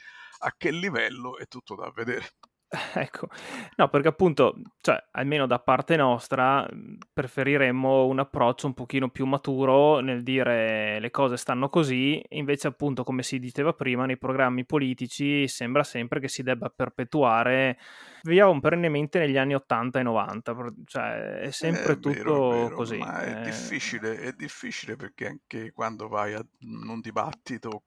a 0.43 0.55
che 0.57 0.71
livello 0.71 1.39
è 1.39 1.47
tutto 1.47 1.75
da 1.75 1.91
vedere. 1.95 2.27
Ecco, 2.95 3.29
no, 3.77 3.89
perché 3.89 4.09
appunto, 4.09 4.55
cioè, 4.81 5.03
almeno 5.13 5.47
da 5.47 5.59
parte 5.59 5.97
nostra, 5.97 6.69
preferiremmo 7.13 8.07
un 8.07 8.21
approccio 8.21 8.69
un 8.69 8.75
pochino 8.75 9.09
più 9.11 9.27
maturo 9.27 9.99
nel 9.99 10.23
dire 10.23 11.01
le 11.01 11.11
cose 11.11 11.37
stanno 11.37 11.69
così, 11.69 12.23
invece 12.31 12.69
appunto, 12.69 13.03
come 13.03 13.25
si 13.25 13.41
diceva 13.41 13.73
prima, 13.73 14.07
nei 14.07 14.19
programmi 14.19 14.65
politici 14.65 15.49
sembra 15.49 15.83
sempre 15.83 16.21
che 16.21 16.29
si 16.29 16.45
debba 16.45 16.69
perpetuare, 16.69 17.77
viviamo 18.23 18.61
perennemente 18.61 19.19
negli 19.19 19.37
anni 19.37 19.55
80 19.55 19.99
e 19.99 20.03
90, 20.05 20.57
cioè 20.85 21.39
è 21.41 21.51
sempre 21.51 21.95
è 21.95 21.99
tutto 21.99 22.11
vero, 22.11 22.53
è 22.53 22.63
vero, 22.63 22.75
così. 22.77 22.99
Ma 22.99 23.21
è, 23.21 23.41
eh... 23.41 23.43
difficile, 23.43 24.21
è 24.21 24.33
difficile 24.33 24.95
perché 24.95 25.27
anche 25.27 25.73
quando 25.73 26.07
vai 26.07 26.35
a 26.35 26.47
un 26.61 27.01
dibattito 27.01 27.83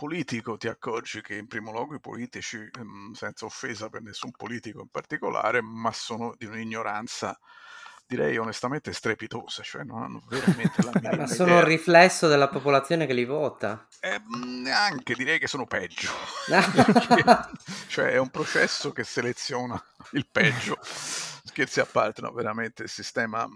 politico 0.00 0.56
ti 0.56 0.66
accorgi 0.66 1.20
che 1.20 1.34
in 1.34 1.46
primo 1.46 1.72
luogo 1.72 1.94
i 1.94 2.00
politici, 2.00 2.56
ehm, 2.56 3.12
senza 3.12 3.44
offesa 3.44 3.90
per 3.90 4.00
nessun 4.00 4.30
politico 4.30 4.80
in 4.80 4.88
particolare, 4.88 5.60
ma 5.60 5.92
sono 5.92 6.34
di 6.38 6.46
un'ignoranza 6.46 7.38
direi 8.06 8.38
onestamente 8.38 8.94
strepitosa, 8.94 9.62
cioè 9.62 9.84
non 9.84 10.02
hanno 10.02 10.22
veramente 10.26 10.82
la 10.82 10.90
minima 11.00 11.16
Ma 11.16 11.26
sono 11.26 11.58
il 11.58 11.64
riflesso 11.64 12.28
della 12.28 12.48
popolazione 12.48 13.06
che 13.06 13.12
li 13.12 13.26
vota. 13.26 13.86
Eh, 14.00 14.20
neanche, 14.62 15.14
direi 15.14 15.38
che 15.38 15.46
sono 15.46 15.66
peggio. 15.66 16.10
cioè 17.88 18.12
è 18.12 18.18
un 18.18 18.30
processo 18.30 18.92
che 18.92 19.04
seleziona 19.04 19.80
il 20.12 20.26
peggio. 20.32 20.78
Scherzi 20.82 21.80
a 21.80 21.84
parte, 21.84 22.22
no, 22.22 22.32
veramente 22.32 22.84
il 22.84 22.88
sistema 22.88 23.46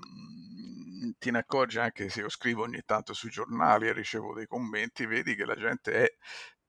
ti 1.19 1.31
ne 1.31 1.38
accorgi 1.38 1.79
anche 1.79 2.09
se 2.09 2.21
io 2.21 2.29
scrivo 2.29 2.62
ogni 2.62 2.83
tanto 2.85 3.12
sui 3.14 3.31
giornali 3.31 3.88
e 3.88 3.93
ricevo 3.93 4.35
dei 4.35 4.47
commenti, 4.47 5.07
vedi 5.07 5.35
che 5.35 5.45
la 5.45 5.57
gente 5.57 5.93
è 5.93 6.17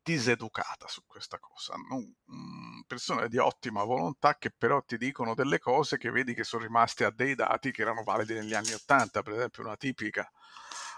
diseducata 0.01 0.87
su 0.87 1.01
questa 1.07 1.39
cosa, 1.39 1.73
non, 1.89 2.01
mh, 2.25 2.81
persone 2.85 3.27
di 3.27 3.37
ottima 3.37 3.83
volontà 3.83 4.37
che 4.37 4.51
però 4.55 4.81
ti 4.83 4.97
dicono 4.97 5.33
delle 5.33 5.57
cose 5.57 5.97
che 5.97 6.11
vedi 6.11 6.35
che 6.35 6.43
sono 6.43 6.63
rimaste 6.63 7.05
a 7.05 7.11
dei 7.11 7.33
dati 7.33 7.71
che 7.71 7.81
erano 7.81 8.03
validi 8.03 8.35
negli 8.35 8.53
anni 8.53 8.73
Ottanta, 8.73 9.23
per 9.23 9.33
esempio 9.33 9.63
una 9.63 9.75
tipica 9.75 10.29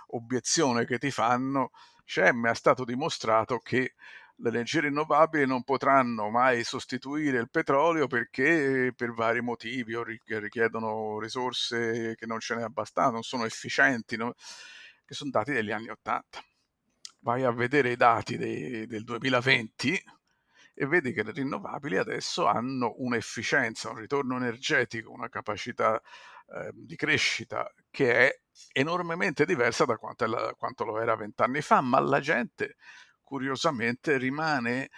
obiezione 0.08 0.86
che 0.86 0.98
ti 0.98 1.12
fanno, 1.12 1.72
cioè 2.04 2.32
mi 2.34 2.50
è 2.50 2.56
stato 2.56 2.84
dimostrato 2.84 3.60
che 3.60 3.96
le 4.40 4.50
energie 4.50 4.82
rinnovabili 4.82 5.46
non 5.46 5.64
potranno 5.64 6.30
mai 6.30 6.64
sostituire 6.64 7.40
il 7.40 7.50
petrolio 7.50 8.08
perché 8.08 8.94
per 8.96 9.14
vari 9.14 9.42
motivi 9.42 9.96
o 9.96 10.04
richiedono 10.04 11.20
risorse 11.20 12.16
che 12.16 12.26
non 12.26 12.40
ce 12.40 12.56
n'è 12.56 12.62
abbastanza, 12.62 13.12
non 13.12 13.24
sono 13.24 13.46
efficienti, 13.46 14.16
no? 14.16 14.34
che 15.06 15.14
sono 15.14 15.32
dati 15.32 15.52
degli 15.54 15.72
anni 15.72 15.90
Ottanta 15.90 16.40
vai 17.28 17.44
a 17.44 17.52
vedere 17.52 17.92
i 17.92 17.98
dati 17.98 18.38
dei, 18.38 18.86
del 18.88 19.04
2020 19.04 20.02
e 20.74 20.86
vedi 20.86 21.12
che 21.12 21.24
le 21.24 21.32
rinnovabili 21.32 21.98
adesso 21.98 22.46
hanno 22.46 22.94
un'efficienza, 22.98 23.90
un 23.90 23.98
ritorno 23.98 24.38
energetico, 24.38 25.12
una 25.12 25.28
capacità 25.28 26.00
eh, 26.00 26.70
di 26.74 26.96
crescita 26.96 27.70
che 27.90 28.14
è 28.14 28.40
enormemente 28.72 29.46
diversa 29.46 29.84
da 29.84 29.98
quanto, 29.98 30.26
la, 30.26 30.54
quanto 30.58 30.86
lo 30.86 31.02
era 31.02 31.16
vent'anni 31.16 31.62
fa, 31.62 31.82
ma 31.82 32.00
la 32.00 32.20
gente 32.20 32.76
curiosamente 33.28 34.18
rimane 34.18 34.90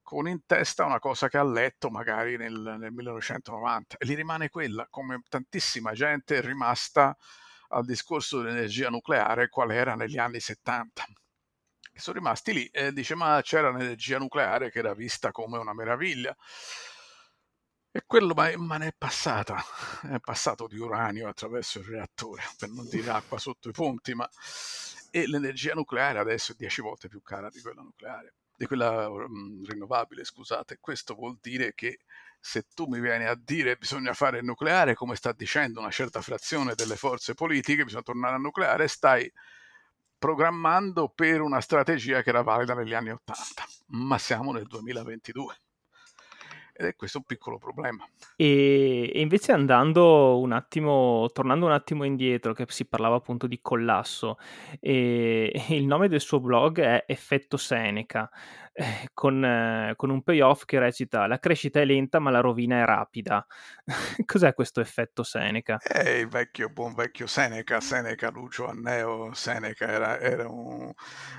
con 0.00 0.26
in 0.26 0.46
testa 0.46 0.86
una 0.86 0.98
cosa 0.98 1.28
che 1.28 1.36
ha 1.36 1.44
letto 1.44 1.90
magari 1.90 2.38
nel, 2.38 2.76
nel 2.78 2.90
1990 2.90 3.98
e 3.98 4.06
gli 4.06 4.14
rimane 4.14 4.48
quella, 4.48 4.86
come 4.88 5.20
tantissima 5.28 5.92
gente 5.92 6.38
è 6.38 6.40
rimasta 6.40 7.14
al 7.68 7.84
discorso 7.84 8.40
dell'energia 8.40 8.88
nucleare 8.88 9.50
qual 9.50 9.72
era 9.72 9.94
negli 9.94 10.16
anni 10.16 10.40
70 10.40 11.04
che 11.92 12.00
sono 12.00 12.16
rimasti 12.16 12.54
lì 12.54 12.66
e 12.66 12.92
dice 12.94 13.14
ma 13.14 13.40
c'era 13.42 13.70
l'energia 13.70 14.16
nucleare 14.16 14.70
che 14.70 14.78
era 14.78 14.94
vista 14.94 15.30
come 15.30 15.58
una 15.58 15.74
meraviglia. 15.74 16.34
E 17.90 18.02
quello 18.06 18.32
ma, 18.32 18.50
ma 18.56 18.78
ne 18.78 18.88
è 18.88 18.94
passata, 18.96 19.62
è 20.02 20.18
passato 20.20 20.66
di 20.66 20.78
uranio 20.78 21.28
attraverso 21.28 21.78
il 21.78 21.86
reattore, 21.86 22.42
per 22.58 22.70
non 22.70 22.88
dire 22.88 23.10
acqua 23.10 23.38
sotto 23.38 23.68
i 23.68 23.72
ponti, 23.72 24.14
ma 24.14 24.28
e 25.10 25.26
l'energia 25.26 25.74
nucleare 25.74 26.18
adesso 26.18 26.52
è 26.52 26.54
dieci 26.56 26.80
volte 26.80 27.08
più 27.08 27.22
cara 27.22 27.48
di 27.48 27.60
quella 27.60 27.82
nucleare, 27.82 28.34
di 28.56 28.66
quella 28.66 29.08
um, 29.08 29.64
rinnovabile, 29.64 30.24
scusate. 30.24 30.78
Questo 30.80 31.14
vuol 31.14 31.38
dire 31.40 31.74
che 31.74 32.00
se 32.38 32.66
tu 32.74 32.86
mi 32.86 33.00
vieni 33.00 33.24
a 33.24 33.34
dire 33.34 33.72
che 33.72 33.78
bisogna 33.78 34.12
fare 34.12 34.38
il 34.38 34.44
nucleare, 34.44 34.94
come 34.94 35.16
sta 35.16 35.32
dicendo 35.32 35.80
una 35.80 35.90
certa 35.90 36.20
frazione 36.20 36.74
delle 36.74 36.96
forze 36.96 37.34
politiche, 37.34 37.84
bisogna 37.84 38.02
tornare 38.02 38.34
al 38.36 38.40
nucleare, 38.40 38.88
stai 38.88 39.30
programmando 40.18 41.08
per 41.08 41.40
una 41.40 41.60
strategia 41.60 42.22
che 42.22 42.30
era 42.30 42.42
valida 42.42 42.74
negli 42.74 42.94
anni 42.94 43.10
80, 43.10 43.64
ma 43.88 44.18
siamo 44.18 44.52
nel 44.52 44.66
2022. 44.66 45.56
Ed 46.78 46.86
è 46.86 46.94
questo 46.94 47.18
un 47.18 47.24
piccolo 47.24 47.56
problema. 47.56 48.06
E, 48.36 49.10
e, 49.14 49.20
invece 49.20 49.52
andando 49.52 50.38
un 50.38 50.52
attimo, 50.52 51.30
tornando 51.32 51.64
un 51.64 51.72
attimo 51.72 52.04
indietro, 52.04 52.52
che 52.52 52.66
si 52.68 52.84
parlava 52.84 53.16
appunto 53.16 53.46
di 53.46 53.60
collasso, 53.62 54.36
il 54.80 55.86
nome 55.86 56.08
del 56.08 56.20
suo 56.20 56.38
blog 56.40 56.80
è 56.80 57.04
Effetto 57.06 57.56
Seneca, 57.56 58.28
eh, 58.78 59.08
con, 59.14 59.42
eh, 59.42 59.94
con, 59.96 60.10
un 60.10 60.22
payoff 60.22 60.66
che 60.66 60.78
recita 60.78 61.26
la 61.26 61.38
crescita 61.38 61.80
è 61.80 61.86
lenta 61.86 62.18
ma 62.18 62.30
la 62.30 62.40
rovina 62.40 62.82
è 62.82 62.84
rapida. 62.84 63.44
Cos'è 64.26 64.52
questo 64.52 64.82
effetto 64.82 65.22
Seneca? 65.22 65.78
È 65.78 66.06
il 66.06 66.28
vecchio, 66.28 66.68
buon 66.68 66.92
vecchio 66.92 67.26
Seneca, 67.26 67.80
Seneca 67.80 68.28
Lucio 68.28 68.66
Anneo 68.68 69.32
Seneca 69.32 69.86
era, 69.88 70.20
era 70.20 70.46
un, 70.46 70.92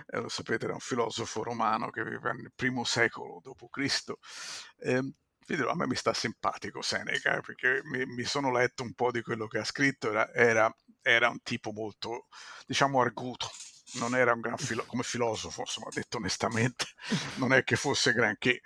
era, 0.08 0.26
eh, 0.26 0.30
sapete, 0.30 0.66
era 0.66 0.74
un 0.74 0.80
filosofo 0.80 1.44
romano 1.44 1.92
che 1.92 2.04
viveva 2.04 2.32
nel 2.32 2.52
primo 2.56 2.84
secolo 2.84 3.40
d.C. 3.44 4.14
Eh, 4.80 5.14
a 5.56 5.76
me 5.76 5.88
mi 5.88 5.96
sta 5.96 6.14
simpatico 6.14 6.82
Seneca 6.82 7.40
perché 7.42 7.82
mi, 7.86 8.06
mi, 8.06 8.24
sono 8.24 8.52
letto 8.52 8.84
un 8.84 8.94
po' 8.94 9.12
di 9.12 9.22
quello 9.22 9.48
che 9.48 9.60
ha 9.60 9.64
scritto, 9.64 10.10
era, 10.10 10.34
era, 10.34 10.76
era 11.02 11.30
un 11.30 11.42
tipo 11.42 11.72
molto, 11.72 12.28
diciamo, 12.66 13.00
arguto, 13.00 13.50
non 13.94 14.16
era 14.16 14.34
un 14.34 14.42
gran 14.42 14.58
filosofo, 14.58 14.90
come 14.90 15.04
filosofo, 15.04 15.62
insomma, 15.62 15.88
detto 15.94 16.18
onestamente, 16.18 16.86
non 17.38 17.54
è 17.54 17.64
che 17.64 17.78
fosse 17.78 18.12
granché, 18.12 18.62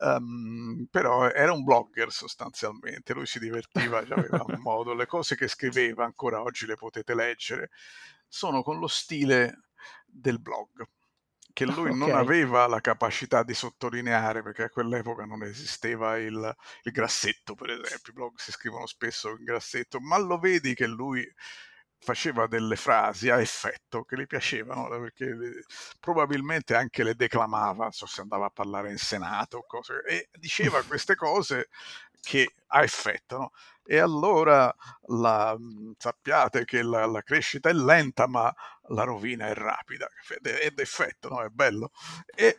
um, 0.00 0.86
però 0.90 1.28
era 1.28 1.52
un 1.52 1.64
blogger 1.64 2.12
sostanzialmente, 2.12 3.14
lui 3.14 3.26
si 3.26 3.40
divertiva, 3.40 3.98
aveva 3.98 4.44
un 4.46 4.58
modo, 4.62 4.94
le 4.94 5.06
cose 5.06 5.36
che 5.36 5.48
scriveva 5.48 6.04
ancora 6.04 6.40
oggi 6.40 6.66
le 6.66 6.76
potete 6.76 7.14
leggere, 7.14 7.70
sono 8.28 8.62
con 8.62 8.78
lo 8.78 8.86
stile 8.86 9.64
del 10.06 10.40
blog 10.40 10.86
che 11.52 11.64
lui 11.64 11.90
okay. 11.90 11.96
non 11.96 12.10
aveva 12.12 12.66
la 12.66 12.80
capacità 12.80 13.42
di 13.42 13.54
sottolineare 13.54 14.42
perché 14.42 14.64
a 14.64 14.70
quell'epoca 14.70 15.24
non 15.24 15.42
esisteva 15.42 16.16
il, 16.18 16.54
il 16.82 16.92
grassetto 16.92 17.54
per 17.54 17.70
esempio 17.70 18.12
i 18.12 18.14
blog 18.14 18.32
si 18.36 18.52
scrivono 18.52 18.86
spesso 18.86 19.30
in 19.30 19.44
grassetto 19.44 20.00
ma 20.00 20.18
lo 20.18 20.38
vedi 20.38 20.74
che 20.74 20.86
lui 20.86 21.26
faceva 22.02 22.48
delle 22.48 22.74
frasi 22.76 23.30
a 23.30 23.40
effetto 23.40 24.02
che 24.02 24.16
gli 24.16 24.26
piacevano 24.26 24.88
perché 24.88 25.64
probabilmente 26.00 26.74
anche 26.74 27.04
le 27.04 27.14
declamava, 27.14 27.84
non 27.84 27.92
so 27.92 28.06
se 28.06 28.20
andava 28.22 28.46
a 28.46 28.50
parlare 28.50 28.90
in 28.90 28.98
senato 28.98 29.62
cose, 29.66 30.02
e 30.04 30.28
diceva 30.32 30.82
queste 30.86 31.14
cose 31.14 31.68
che 32.20 32.54
a 32.68 32.82
effetto. 32.82 33.38
No? 33.38 33.52
E 33.84 33.98
allora 33.98 34.74
la, 35.08 35.54
mhmm, 35.58 35.92
sappiate 35.98 36.64
che 36.64 36.82
la, 36.82 37.06
la, 37.06 37.22
crescita 37.22 37.68
è 37.68 37.72
lenta, 37.72 38.26
ma 38.26 38.52
la 38.88 39.02
rovina 39.04 39.46
è 39.48 39.54
rapida, 39.54 40.08
ed 40.40 40.78
effetto, 40.78 41.28
no? 41.28 41.42
è 41.42 41.48
bello. 41.48 41.90
E 42.34 42.58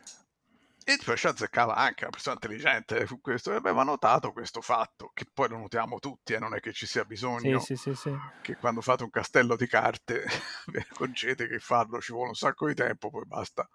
e 0.86 0.98
poi 1.02 1.16
ci 1.16 1.26
azzeccava 1.26 1.74
anche 1.74 2.02
una 2.02 2.10
persona 2.10 2.34
intelligente 2.34 3.06
su 3.06 3.18
questo 3.18 3.50
e 3.50 3.54
aveva 3.54 3.84
notato 3.84 4.32
questo 4.32 4.60
fatto, 4.60 5.12
che 5.14 5.24
poi 5.32 5.48
lo 5.48 5.56
notiamo 5.56 5.98
tutti 5.98 6.34
e 6.34 6.36
eh, 6.36 6.38
non 6.38 6.54
è 6.54 6.60
che 6.60 6.74
ci 6.74 6.84
sia 6.84 7.06
bisogno 7.06 7.58
sì, 7.58 7.74
sì, 7.74 7.94
sì, 7.94 8.14
che 8.42 8.56
quando 8.56 8.82
fate 8.82 9.02
un 9.02 9.08
castello 9.08 9.56
di 9.56 9.66
carte 9.66 10.24
vi 10.68 10.76
accorgete 10.76 11.48
che 11.48 11.58
farlo 11.58 12.02
ci 12.02 12.12
vuole 12.12 12.28
un 12.28 12.34
sacco 12.34 12.66
di 12.66 12.74
tempo, 12.74 13.08
poi 13.08 13.24
basta 13.24 13.66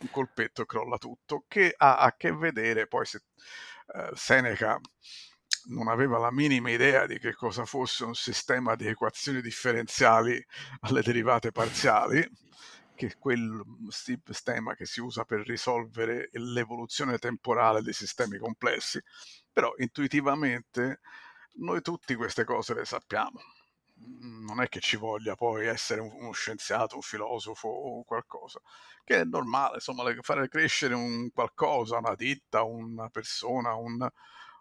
un 0.00 0.10
colpetto 0.10 0.62
e 0.62 0.66
crolla 0.66 0.98
tutto, 0.98 1.44
che 1.46 1.72
ha 1.76 1.98
a 1.98 2.16
che 2.16 2.32
vedere 2.32 2.88
poi 2.88 3.06
se 3.06 3.22
eh, 3.94 4.10
Seneca 4.14 4.80
non 5.68 5.88
aveva 5.88 6.18
la 6.18 6.30
minima 6.30 6.70
idea 6.70 7.06
di 7.06 7.18
che 7.18 7.34
cosa 7.34 7.64
fosse 7.64 8.04
un 8.04 8.14
sistema 8.14 8.74
di 8.76 8.86
equazioni 8.86 9.40
differenziali 9.40 10.44
alle 10.80 11.02
derivate 11.02 11.52
parziali 11.52 12.28
che 12.96 13.06
è 13.08 13.18
quel 13.18 13.62
sistema 13.88 14.74
che 14.74 14.86
si 14.86 15.00
usa 15.00 15.24
per 15.24 15.46
risolvere 15.46 16.30
l'evoluzione 16.32 17.18
temporale 17.18 17.82
dei 17.82 17.92
sistemi 17.92 18.38
complessi, 18.38 19.00
però 19.52 19.72
intuitivamente 19.76 21.00
noi 21.58 21.82
tutti 21.82 22.14
queste 22.14 22.44
cose 22.44 22.74
le 22.74 22.84
sappiamo. 22.84 23.40
Non 23.98 24.60
è 24.60 24.68
che 24.68 24.80
ci 24.80 24.96
voglia 24.96 25.34
poi 25.36 25.66
essere 25.66 26.00
uno 26.00 26.32
scienziato, 26.32 26.96
un 26.96 27.02
filosofo 27.02 27.68
o 27.68 28.04
qualcosa, 28.04 28.60
che 29.04 29.20
è 29.20 29.24
normale, 29.24 29.74
insomma, 29.76 30.04
fare 30.20 30.48
crescere 30.48 30.94
un 30.94 31.30
qualcosa, 31.32 31.98
una 31.98 32.14
ditta, 32.14 32.62
una 32.62 33.08
persona, 33.08 33.74
un, 33.74 34.06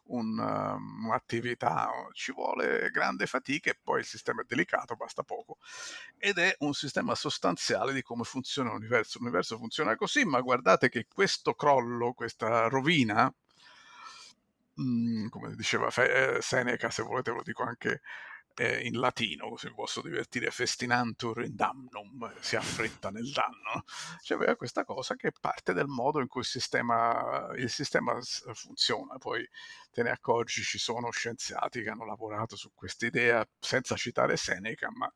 um, 0.08 1.06
un'attività, 1.06 1.90
ci 2.14 2.32
vuole 2.32 2.90
grande 2.92 3.26
fatica 3.26 3.72
e 3.72 3.80
poi 3.82 4.00
il 4.00 4.06
sistema 4.06 4.42
è 4.42 4.46
delicato, 4.48 4.96
basta 4.96 5.24
poco. 5.24 5.58
Ed 6.18 6.38
è 6.38 6.56
un 6.60 6.74
sistema 6.74 7.16
sostanziale 7.16 7.94
di 7.94 8.02
come 8.02 8.24
funziona 8.24 8.72
l'universo. 8.72 9.20
L'universo 9.20 9.58
funziona 9.58 9.96
così, 9.96 10.26
ma 10.26 10.42
guardate 10.42 10.90
che 10.90 11.08
questo 11.08 11.54
crollo, 11.54 12.14
questa 12.14 12.68
rovina, 12.68 13.34
mh, 14.76 15.28
come 15.30 15.56
diceva 15.56 15.90
eh, 15.90 16.42
Seneca, 16.42 16.90
se 16.90 17.04
volete 17.04 17.32
lo 17.32 17.42
dico 17.44 17.64
anche 17.64 18.02
eh, 18.56 18.86
in 18.86 19.00
latino, 19.00 19.50
così 19.50 19.68
mi 19.68 19.76
posso 19.76 20.02
divertire, 20.02 20.50
festinantur 20.50 21.44
in 21.44 21.56
damnum, 21.56 22.34
si 22.40 22.56
affretta 22.56 23.10
nel 23.10 23.30
danno. 23.32 23.84
Cioè 24.22 24.38
aveva 24.38 24.56
questa 24.56 24.84
cosa 24.84 25.16
che 25.16 25.32
parte 25.40 25.74
del 25.74 25.88
modo 25.88 26.20
in 26.20 26.28
cui 26.28 26.42
il 26.42 26.48
sistema, 26.48 27.50
il 27.56 27.70
sistema 27.70 28.18
funziona, 28.54 29.18
poi 29.18 29.48
te 29.92 30.04
ne 30.04 30.12
accorgi, 30.12 30.64
ci 30.64 30.78
sono 30.78 31.12
scienziati 31.12 31.82
che 31.82 31.90
hanno 31.90 32.06
lavorato 32.06 32.56
su 32.56 32.72
questa 32.74 33.06
idea, 33.06 33.46
senza 33.60 33.96
citare 33.96 34.38
Seneca, 34.38 34.90
ma 34.92 35.12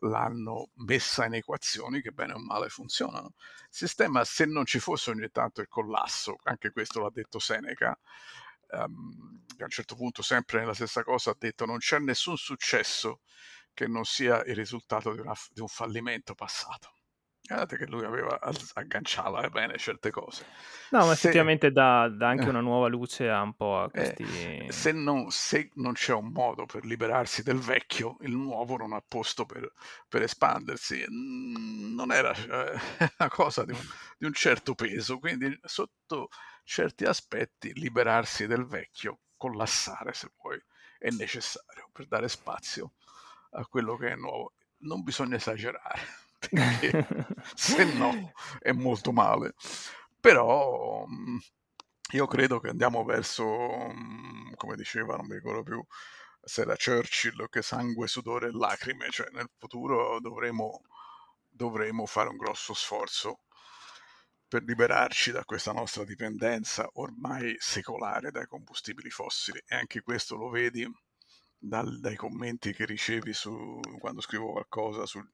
l'hanno 0.00 0.70
messa 0.86 1.24
in 1.24 1.34
equazioni 1.34 2.00
che 2.00 2.10
bene 2.10 2.32
o 2.32 2.38
male 2.38 2.68
funzionano. 2.68 3.34
Il 3.36 3.68
sistema, 3.70 4.24
se 4.24 4.44
non 4.46 4.64
ci 4.66 4.80
fosse 4.80 5.10
ogni 5.10 5.30
tanto 5.30 5.60
il 5.60 5.68
collasso, 5.68 6.36
anche 6.44 6.70
questo 6.72 7.00
l'ha 7.00 7.10
detto 7.10 7.38
Seneca, 7.38 7.96
um, 8.74 9.42
a 9.58 9.64
un 9.64 9.70
certo 9.70 9.94
punto, 9.94 10.22
sempre 10.22 10.60
nella 10.60 10.74
stessa 10.74 11.02
cosa, 11.02 11.30
ha 11.30 11.36
detto 11.38 11.64
non 11.64 11.78
c'è 11.78 11.98
nessun 11.98 12.36
successo 12.36 13.20
che 13.72 13.86
non 13.86 14.04
sia 14.04 14.42
il 14.44 14.54
risultato 14.54 15.12
di, 15.12 15.20
una, 15.20 15.34
di 15.52 15.60
un 15.60 15.68
fallimento 15.68 16.34
passato. 16.34 16.93
Guardate 17.46 17.76
che 17.76 17.84
lui 17.86 18.02
aveva, 18.06 18.40
agganciava 18.72 19.50
bene 19.50 19.76
certe 19.76 20.10
cose. 20.10 20.46
No, 20.92 21.00
ma 21.00 21.04
se, 21.08 21.12
effettivamente 21.12 21.72
dà, 21.72 22.08
dà, 22.08 22.28
anche 22.28 22.48
una 22.48 22.62
nuova 22.62 22.88
luce 22.88 23.28
a 23.28 23.42
un 23.42 23.52
po' 23.52 23.80
a 23.80 23.84
eh, 23.84 23.90
questi... 23.90 24.22
Eh, 24.22 24.72
se, 24.72 24.92
non, 24.92 25.30
se, 25.30 25.68
non, 25.74 25.92
c'è 25.92 26.14
un 26.14 26.28
modo 26.28 26.64
per 26.64 26.86
liberarsi 26.86 27.42
del 27.42 27.58
vecchio, 27.58 28.16
il 28.20 28.34
nuovo 28.34 28.78
non 28.78 28.94
ha 28.94 29.04
posto 29.06 29.44
per, 29.44 29.70
per 30.08 30.22
espandersi. 30.22 31.04
Non 31.06 32.12
era 32.12 32.32
eh, 32.32 32.78
una 33.18 33.28
cosa 33.28 33.66
di 33.66 33.72
un, 33.72 33.80
di 34.16 34.24
un 34.24 34.32
certo 34.32 34.74
peso, 34.74 35.18
quindi 35.18 35.54
sotto 35.64 36.28
certi 36.62 37.04
aspetti 37.04 37.74
liberarsi 37.74 38.46
del 38.46 38.64
vecchio, 38.64 39.18
collassare 39.36 40.14
se 40.14 40.30
vuoi, 40.40 40.58
è 40.98 41.10
necessario 41.10 41.90
per 41.92 42.06
dare 42.06 42.28
spazio 42.28 42.92
a 43.50 43.66
quello 43.66 43.98
che 43.98 44.12
è 44.12 44.16
nuovo. 44.16 44.54
Non 44.78 45.02
bisogna 45.02 45.36
esagerare 45.36 46.22
perché 46.50 47.06
se 47.54 47.84
no 47.84 48.32
è 48.60 48.72
molto 48.72 49.12
male. 49.12 49.54
Però 50.20 51.06
mm, 51.06 51.36
io 52.12 52.26
credo 52.26 52.60
che 52.60 52.68
andiamo 52.68 53.04
verso, 53.04 53.44
mm, 53.44 54.52
come 54.56 54.76
diceva, 54.76 55.16
non 55.16 55.26
mi 55.26 55.34
ricordo 55.34 55.62
più 55.62 55.84
se 56.44 56.62
era 56.62 56.76
Churchill, 56.76 57.48
che 57.48 57.62
sangue, 57.62 58.06
sudore 58.06 58.48
e 58.48 58.52
lacrime, 58.52 59.08
cioè 59.10 59.28
nel 59.32 59.48
futuro 59.58 60.20
dovremo, 60.20 60.82
dovremo 61.48 62.06
fare 62.06 62.28
un 62.28 62.36
grosso 62.36 62.74
sforzo 62.74 63.40
per 64.46 64.62
liberarci 64.62 65.32
da 65.32 65.44
questa 65.44 65.72
nostra 65.72 66.04
dipendenza 66.04 66.88
ormai 66.94 67.56
secolare 67.58 68.30
dai 68.30 68.46
combustibili 68.46 69.10
fossili 69.10 69.60
e 69.66 69.74
anche 69.74 70.02
questo 70.02 70.36
lo 70.36 70.48
vedi 70.48 70.86
dal, 71.58 71.98
dai 71.98 72.14
commenti 72.14 72.72
che 72.72 72.84
ricevi 72.84 73.32
su, 73.32 73.80
quando 73.98 74.20
scrivo 74.20 74.52
qualcosa 74.52 75.06
sul, 75.06 75.28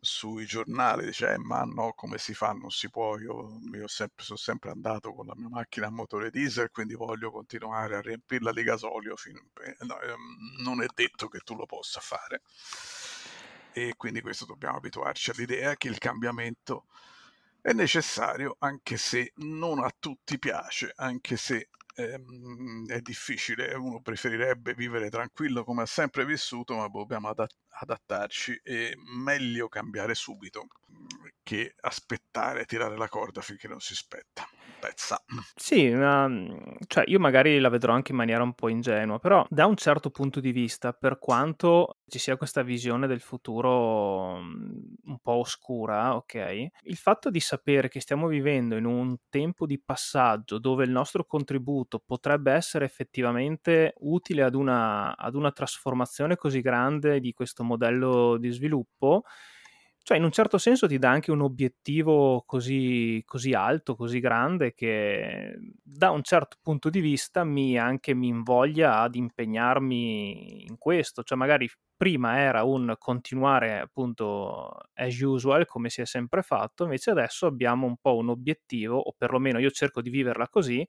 sui 0.00 0.46
giornali, 0.46 1.04
dice 1.06 1.32
eh, 1.32 1.38
ma 1.38 1.62
no, 1.64 1.92
come 1.94 2.18
si 2.18 2.34
fa? 2.34 2.52
Non 2.52 2.70
si 2.70 2.88
può, 2.90 3.18
io, 3.18 3.58
io 3.72 3.86
sempre, 3.88 4.24
sono 4.24 4.38
sempre 4.38 4.70
andato 4.70 5.12
con 5.12 5.26
la 5.26 5.34
mia 5.36 5.48
macchina 5.48 5.86
a 5.86 5.90
motore 5.90 6.30
diesel, 6.30 6.70
quindi 6.70 6.94
voglio 6.94 7.30
continuare 7.30 7.96
a 7.96 8.00
riempirla 8.00 8.52
di 8.52 8.62
gasolio, 8.62 9.16
fino, 9.16 9.40
no, 9.80 10.00
ehm, 10.00 10.62
non 10.62 10.82
è 10.82 10.86
detto 10.94 11.28
che 11.28 11.40
tu 11.40 11.56
lo 11.56 11.66
possa 11.66 12.00
fare. 12.00 12.42
E 13.72 13.94
quindi 13.96 14.20
questo 14.20 14.44
dobbiamo 14.44 14.76
abituarci 14.78 15.30
all'idea 15.30 15.76
che 15.76 15.88
il 15.88 15.98
cambiamento 15.98 16.86
è 17.60 17.72
necessario, 17.72 18.56
anche 18.60 18.96
se 18.96 19.32
non 19.36 19.82
a 19.82 19.92
tutti 19.98 20.38
piace, 20.38 20.92
anche 20.96 21.36
se 21.36 21.68
ehm, 21.98 22.86
è 22.86 23.00
difficile, 23.00 23.74
uno 23.74 24.00
preferirebbe 24.00 24.74
vivere 24.74 25.10
tranquillo 25.10 25.64
come 25.64 25.82
ha 25.82 25.86
sempre 25.86 26.24
vissuto, 26.24 26.76
ma 26.76 26.88
dobbiamo 26.88 27.28
adat- 27.28 27.56
adattarci 27.80 28.60
e 28.62 28.94
meglio 29.16 29.68
cambiare 29.68 30.14
subito 30.14 30.66
che 31.42 31.74
aspettare, 31.80 32.64
tirare 32.64 32.96
la 32.96 33.08
corda 33.08 33.40
finché 33.40 33.68
non 33.68 33.80
si 33.80 33.94
spetta 33.94 34.48
pezza. 34.78 35.22
Sì, 35.60 35.90
ma, 35.90 36.28
cioè 36.86 37.02
io 37.08 37.18
magari 37.18 37.58
la 37.58 37.68
vedrò 37.68 37.92
anche 37.92 38.12
in 38.12 38.16
maniera 38.18 38.42
un 38.44 38.54
po' 38.54 38.68
ingenua, 38.68 39.18
però 39.18 39.44
da 39.50 39.66
un 39.66 39.74
certo 39.76 40.10
punto 40.10 40.38
di 40.38 40.52
vista, 40.52 40.92
per 40.92 41.18
quanto 41.18 41.98
ci 42.06 42.18
sia 42.20 42.36
questa 42.36 42.62
visione 42.62 43.08
del 43.08 43.20
futuro 43.20 44.34
un 44.34 45.18
po' 45.20 45.32
oscura, 45.32 46.14
ok? 46.14 46.66
Il 46.82 46.96
fatto 46.96 47.28
di 47.30 47.40
sapere 47.40 47.88
che 47.88 48.00
stiamo 48.00 48.28
vivendo 48.28 48.76
in 48.76 48.84
un 48.84 49.16
tempo 49.28 49.66
di 49.66 49.80
passaggio 49.84 50.58
dove 50.58 50.84
il 50.84 50.90
nostro 50.90 51.24
contributo 51.24 51.98
potrebbe 52.04 52.52
essere 52.52 52.84
effettivamente 52.84 53.94
utile 53.98 54.44
ad 54.44 54.54
una, 54.54 55.16
ad 55.16 55.34
una 55.34 55.50
trasformazione 55.50 56.36
così 56.36 56.60
grande 56.60 57.18
di 57.18 57.32
questo 57.32 57.64
modello 57.64 58.36
di 58.38 58.50
sviluppo, 58.50 59.24
cioè 60.02 60.16
in 60.16 60.24
un 60.24 60.30
certo 60.32 60.56
senso 60.58 60.86
ti 60.86 60.98
dà 60.98 61.10
anche 61.10 61.30
un 61.30 61.42
obiettivo 61.42 62.42
così, 62.46 63.22
così 63.26 63.52
alto, 63.52 63.94
così 63.94 64.20
grande 64.20 64.72
che 64.74 65.56
da 65.82 66.10
un 66.10 66.22
certo 66.22 66.56
punto 66.62 66.88
di 66.90 67.00
vista 67.00 67.44
mi 67.44 67.78
anche 67.78 68.14
mi 68.14 68.28
invoglia 68.28 69.00
ad 69.00 69.14
impegnarmi 69.16 70.64
in 70.66 70.78
questo, 70.78 71.22
cioè 71.22 71.36
magari 71.36 71.68
prima 71.96 72.38
era 72.38 72.62
un 72.62 72.94
continuare 72.98 73.80
appunto 73.80 74.70
as 74.94 75.18
usual 75.20 75.66
come 75.66 75.90
si 75.90 76.00
è 76.00 76.06
sempre 76.06 76.42
fatto, 76.42 76.84
invece 76.84 77.10
adesso 77.10 77.46
abbiamo 77.46 77.86
un 77.86 77.96
po' 78.00 78.16
un 78.16 78.28
obiettivo 78.30 78.96
o 78.98 79.12
perlomeno 79.16 79.58
io 79.58 79.70
cerco 79.70 80.00
di 80.00 80.10
viverla 80.10 80.48
così 80.48 80.86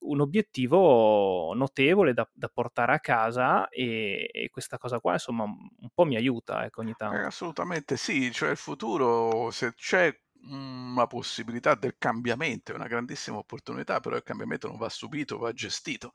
un 0.00 0.20
obiettivo 0.20 1.52
notevole 1.54 2.12
da, 2.12 2.28
da 2.32 2.48
portare 2.48 2.94
a 2.94 3.00
casa 3.00 3.68
e, 3.68 4.28
e, 4.32 4.48
questa 4.50 4.78
cosa 4.78 5.00
qua 5.00 5.14
insomma 5.14 5.44
un 5.44 5.88
po' 5.92 6.04
mi 6.04 6.16
aiuta 6.16 6.64
ecco, 6.64 6.80
ogni 6.80 6.94
tanto. 6.96 7.16
Eh, 7.18 7.24
assolutamente 7.24 7.96
sì, 7.96 8.32
cioè 8.32 8.50
il 8.50 8.56
futuro 8.56 9.50
se 9.50 9.74
c'è 9.74 10.14
una 10.42 11.06
possibilità 11.06 11.74
del 11.74 11.96
cambiamento, 11.98 12.72
è 12.72 12.74
una 12.74 12.86
grandissima 12.86 13.36
opportunità, 13.36 14.00
però 14.00 14.16
il 14.16 14.22
cambiamento 14.22 14.68
non 14.68 14.78
va 14.78 14.88
subito, 14.88 15.38
va 15.38 15.52
gestito. 15.52 16.14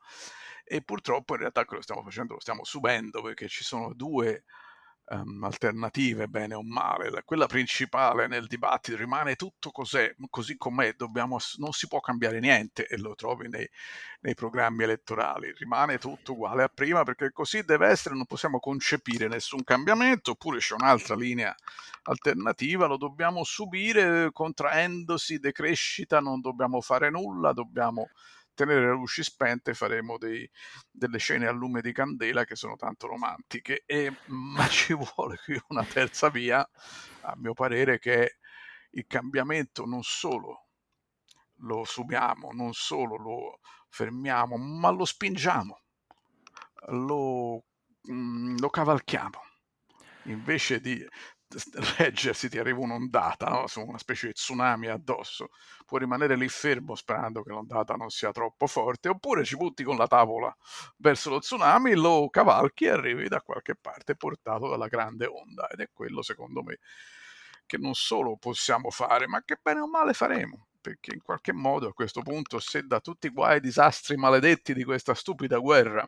E 0.64 0.82
purtroppo 0.82 1.34
in 1.34 1.40
realtà 1.40 1.64
quello 1.64 1.78
che 1.78 1.84
stiamo 1.84 2.02
facendo 2.02 2.34
lo 2.34 2.40
stiamo 2.40 2.64
subendo 2.64 3.22
perché 3.22 3.46
ci 3.46 3.62
sono 3.62 3.94
due 3.94 4.44
um, 5.08 5.44
alternative, 5.44 6.28
bene 6.28 6.54
o 6.54 6.62
male. 6.62 7.22
Quella 7.24 7.46
principale 7.46 8.26
nel 8.26 8.46
dibattito 8.46 8.96
rimane 8.96 9.36
tutto 9.36 9.70
cos'è, 9.70 10.14
così 10.30 10.56
com'è, 10.56 10.94
dobbiamo, 10.94 11.38
non 11.58 11.72
si 11.72 11.86
può 11.86 12.00
cambiare 12.00 12.40
niente 12.40 12.86
e 12.86 12.96
lo 12.98 13.14
trovi 13.14 13.48
nei, 13.48 13.68
nei 14.20 14.34
programmi 14.34 14.84
elettorali, 14.84 15.52
rimane 15.56 15.98
tutto 15.98 16.32
uguale 16.32 16.64
a 16.64 16.68
prima 16.68 17.04
perché 17.04 17.30
così 17.32 17.62
deve 17.62 17.88
essere, 17.88 18.14
non 18.14 18.26
possiamo 18.26 18.58
concepire 18.58 19.28
nessun 19.28 19.62
cambiamento, 19.62 20.32
oppure 20.32 20.58
c'è 20.58 20.74
un'altra 20.74 21.14
linea 21.14 21.54
alternativa, 22.04 22.86
lo 22.86 22.96
dobbiamo 22.96 23.44
subire 23.44 24.30
contraendosi, 24.32 25.38
decrescita, 25.38 26.20
non 26.20 26.40
dobbiamo 26.40 26.80
fare 26.80 27.10
nulla, 27.10 27.52
dobbiamo 27.52 28.10
tenere 28.56 28.86
le 28.86 28.92
luci 28.92 29.22
spente 29.22 29.74
faremo 29.74 30.18
dei, 30.18 30.50
delle 30.90 31.18
scene 31.18 31.46
a 31.46 31.52
lume 31.52 31.80
di 31.82 31.92
candela 31.92 32.44
che 32.44 32.56
sono 32.56 32.74
tanto 32.74 33.06
romantiche, 33.06 33.84
e, 33.86 34.12
ma 34.26 34.66
ci 34.68 34.94
vuole 34.94 35.38
qui 35.44 35.60
una 35.68 35.84
terza 35.84 36.28
via, 36.28 36.68
a 37.20 37.34
mio 37.36 37.52
parere, 37.52 38.00
che 38.00 38.24
è 38.24 38.36
il 38.90 39.06
cambiamento 39.06 39.84
non 39.84 40.02
solo 40.02 40.68
lo 41.60 41.84
subiamo, 41.84 42.50
non 42.52 42.72
solo 42.72 43.16
lo 43.16 43.60
fermiamo, 43.88 44.56
ma 44.56 44.90
lo 44.90 45.04
spingiamo, 45.04 45.80
lo, 46.88 47.64
mm, 48.10 48.56
lo 48.58 48.68
cavalchiamo. 48.70 49.40
Invece 50.24 50.80
di 50.80 51.06
reggersi, 51.98 52.48
ti 52.48 52.58
arriva 52.58 52.80
un'ondata, 52.80 53.48
no? 53.48 53.66
su 53.66 53.80
una 53.80 53.98
specie 53.98 54.28
di 54.28 54.32
tsunami 54.32 54.88
addosso, 54.88 55.48
puoi 55.84 56.00
rimanere 56.00 56.36
lì 56.36 56.48
fermo 56.48 56.94
sperando 56.94 57.42
che 57.42 57.50
l'ondata 57.50 57.94
non 57.94 58.10
sia 58.10 58.32
troppo 58.32 58.66
forte, 58.66 59.08
oppure 59.08 59.44
ci 59.44 59.56
butti 59.56 59.84
con 59.84 59.96
la 59.96 60.06
tavola 60.06 60.54
verso 60.96 61.30
lo 61.30 61.38
tsunami, 61.38 61.94
lo 61.94 62.28
cavalchi 62.30 62.86
e 62.86 62.90
arrivi 62.90 63.28
da 63.28 63.40
qualche 63.40 63.76
parte 63.76 64.16
portato 64.16 64.68
dalla 64.68 64.88
grande 64.88 65.26
onda. 65.26 65.68
Ed 65.68 65.80
è 65.80 65.90
quello, 65.92 66.22
secondo 66.22 66.62
me, 66.62 66.78
che 67.66 67.78
non 67.78 67.94
solo 67.94 68.36
possiamo 68.36 68.90
fare, 68.90 69.26
ma 69.26 69.42
che 69.44 69.58
bene 69.62 69.80
o 69.80 69.88
male 69.88 70.12
faremo. 70.12 70.66
Perché 70.80 71.14
in 71.14 71.22
qualche 71.22 71.52
modo 71.52 71.88
a 71.88 71.92
questo 71.92 72.22
punto, 72.22 72.60
se 72.60 72.82
da 72.86 73.00
tutti 73.00 73.26
i 73.26 73.30
guai 73.30 73.56
e 73.56 73.60
disastri 73.60 74.16
maledetti 74.16 74.72
di 74.72 74.84
questa 74.84 75.14
stupida 75.14 75.58
guerra 75.58 76.04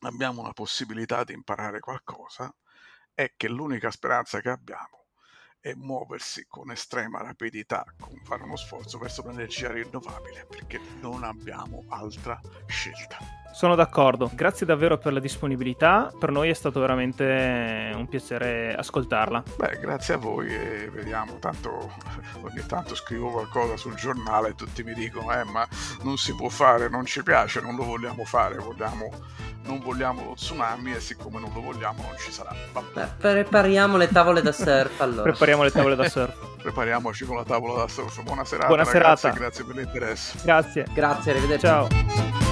abbiamo 0.00 0.40
una 0.40 0.52
possibilità 0.52 1.22
di 1.24 1.34
imparare 1.34 1.80
qualcosa, 1.80 2.54
è 3.14 3.32
che 3.36 3.48
l'unica 3.48 3.90
speranza 3.90 4.40
che 4.40 4.48
abbiamo 4.48 5.06
è 5.60 5.72
muoversi 5.74 6.44
con 6.46 6.70
estrema 6.70 7.22
rapidità, 7.22 7.84
con 7.98 8.20
fare 8.24 8.42
uno 8.42 8.56
sforzo 8.56 8.98
verso 8.98 9.26
l'energia 9.26 9.72
rinnovabile, 9.72 10.44
perché 10.46 10.78
non 11.00 11.24
abbiamo 11.24 11.84
altra 11.88 12.38
scelta. 12.66 13.43
Sono 13.54 13.76
d'accordo, 13.76 14.28
grazie 14.34 14.66
davvero 14.66 14.98
per 14.98 15.12
la 15.12 15.20
disponibilità, 15.20 16.12
per 16.18 16.32
noi 16.32 16.48
è 16.48 16.52
stato 16.54 16.80
veramente 16.80 17.92
un 17.94 18.08
piacere 18.08 18.74
ascoltarla. 18.74 19.44
Beh, 19.56 19.78
grazie 19.80 20.14
a 20.14 20.16
voi 20.16 20.52
e 20.52 20.90
vediamo, 20.92 21.38
tanto 21.38 21.92
ogni 22.40 22.66
tanto 22.66 22.96
scrivo 22.96 23.30
qualcosa 23.30 23.76
sul 23.76 23.94
giornale 23.94 24.48
e 24.48 24.54
tutti 24.56 24.82
mi 24.82 24.92
dicono 24.92 25.32
eh 25.32 25.44
ma 25.44 25.64
non 26.02 26.16
si 26.16 26.34
può 26.34 26.48
fare, 26.48 26.88
non 26.88 27.04
ci 27.04 27.22
piace, 27.22 27.60
non 27.60 27.76
lo 27.76 27.84
vogliamo 27.84 28.24
fare, 28.24 28.56
vogliamo, 28.56 29.08
non 29.66 29.78
vogliamo 29.78 30.24
lo 30.24 30.34
tsunami 30.34 30.92
e 30.92 30.98
siccome 30.98 31.38
non 31.38 31.52
lo 31.54 31.60
vogliamo 31.60 32.02
non 32.02 32.18
ci 32.18 32.32
sarà. 32.32 32.52
Beh, 32.92 33.06
prepariamo 33.18 33.96
le 33.96 34.08
tavole 34.08 34.42
da 34.42 34.50
surf 34.50 35.00
allora. 35.00 35.30
prepariamo 35.30 35.62
le 35.62 35.70
tavole 35.70 35.94
da 35.94 36.08
surf. 36.08 36.52
Prepariamoci 36.64 37.24
con 37.24 37.36
la 37.36 37.44
tavola 37.44 37.82
da 37.82 37.88
surf. 37.88 38.20
Buona 38.22 38.44
serata. 38.44 38.66
Buona 38.66 38.82
ragazzi, 38.82 39.20
serata. 39.20 39.38
Grazie 39.38 39.64
per 39.64 39.76
l'interesse. 39.76 40.38
Grazie. 40.42 40.86
Grazie, 40.92 41.30
arrivederci. 41.30 41.66
Ciao. 41.66 42.43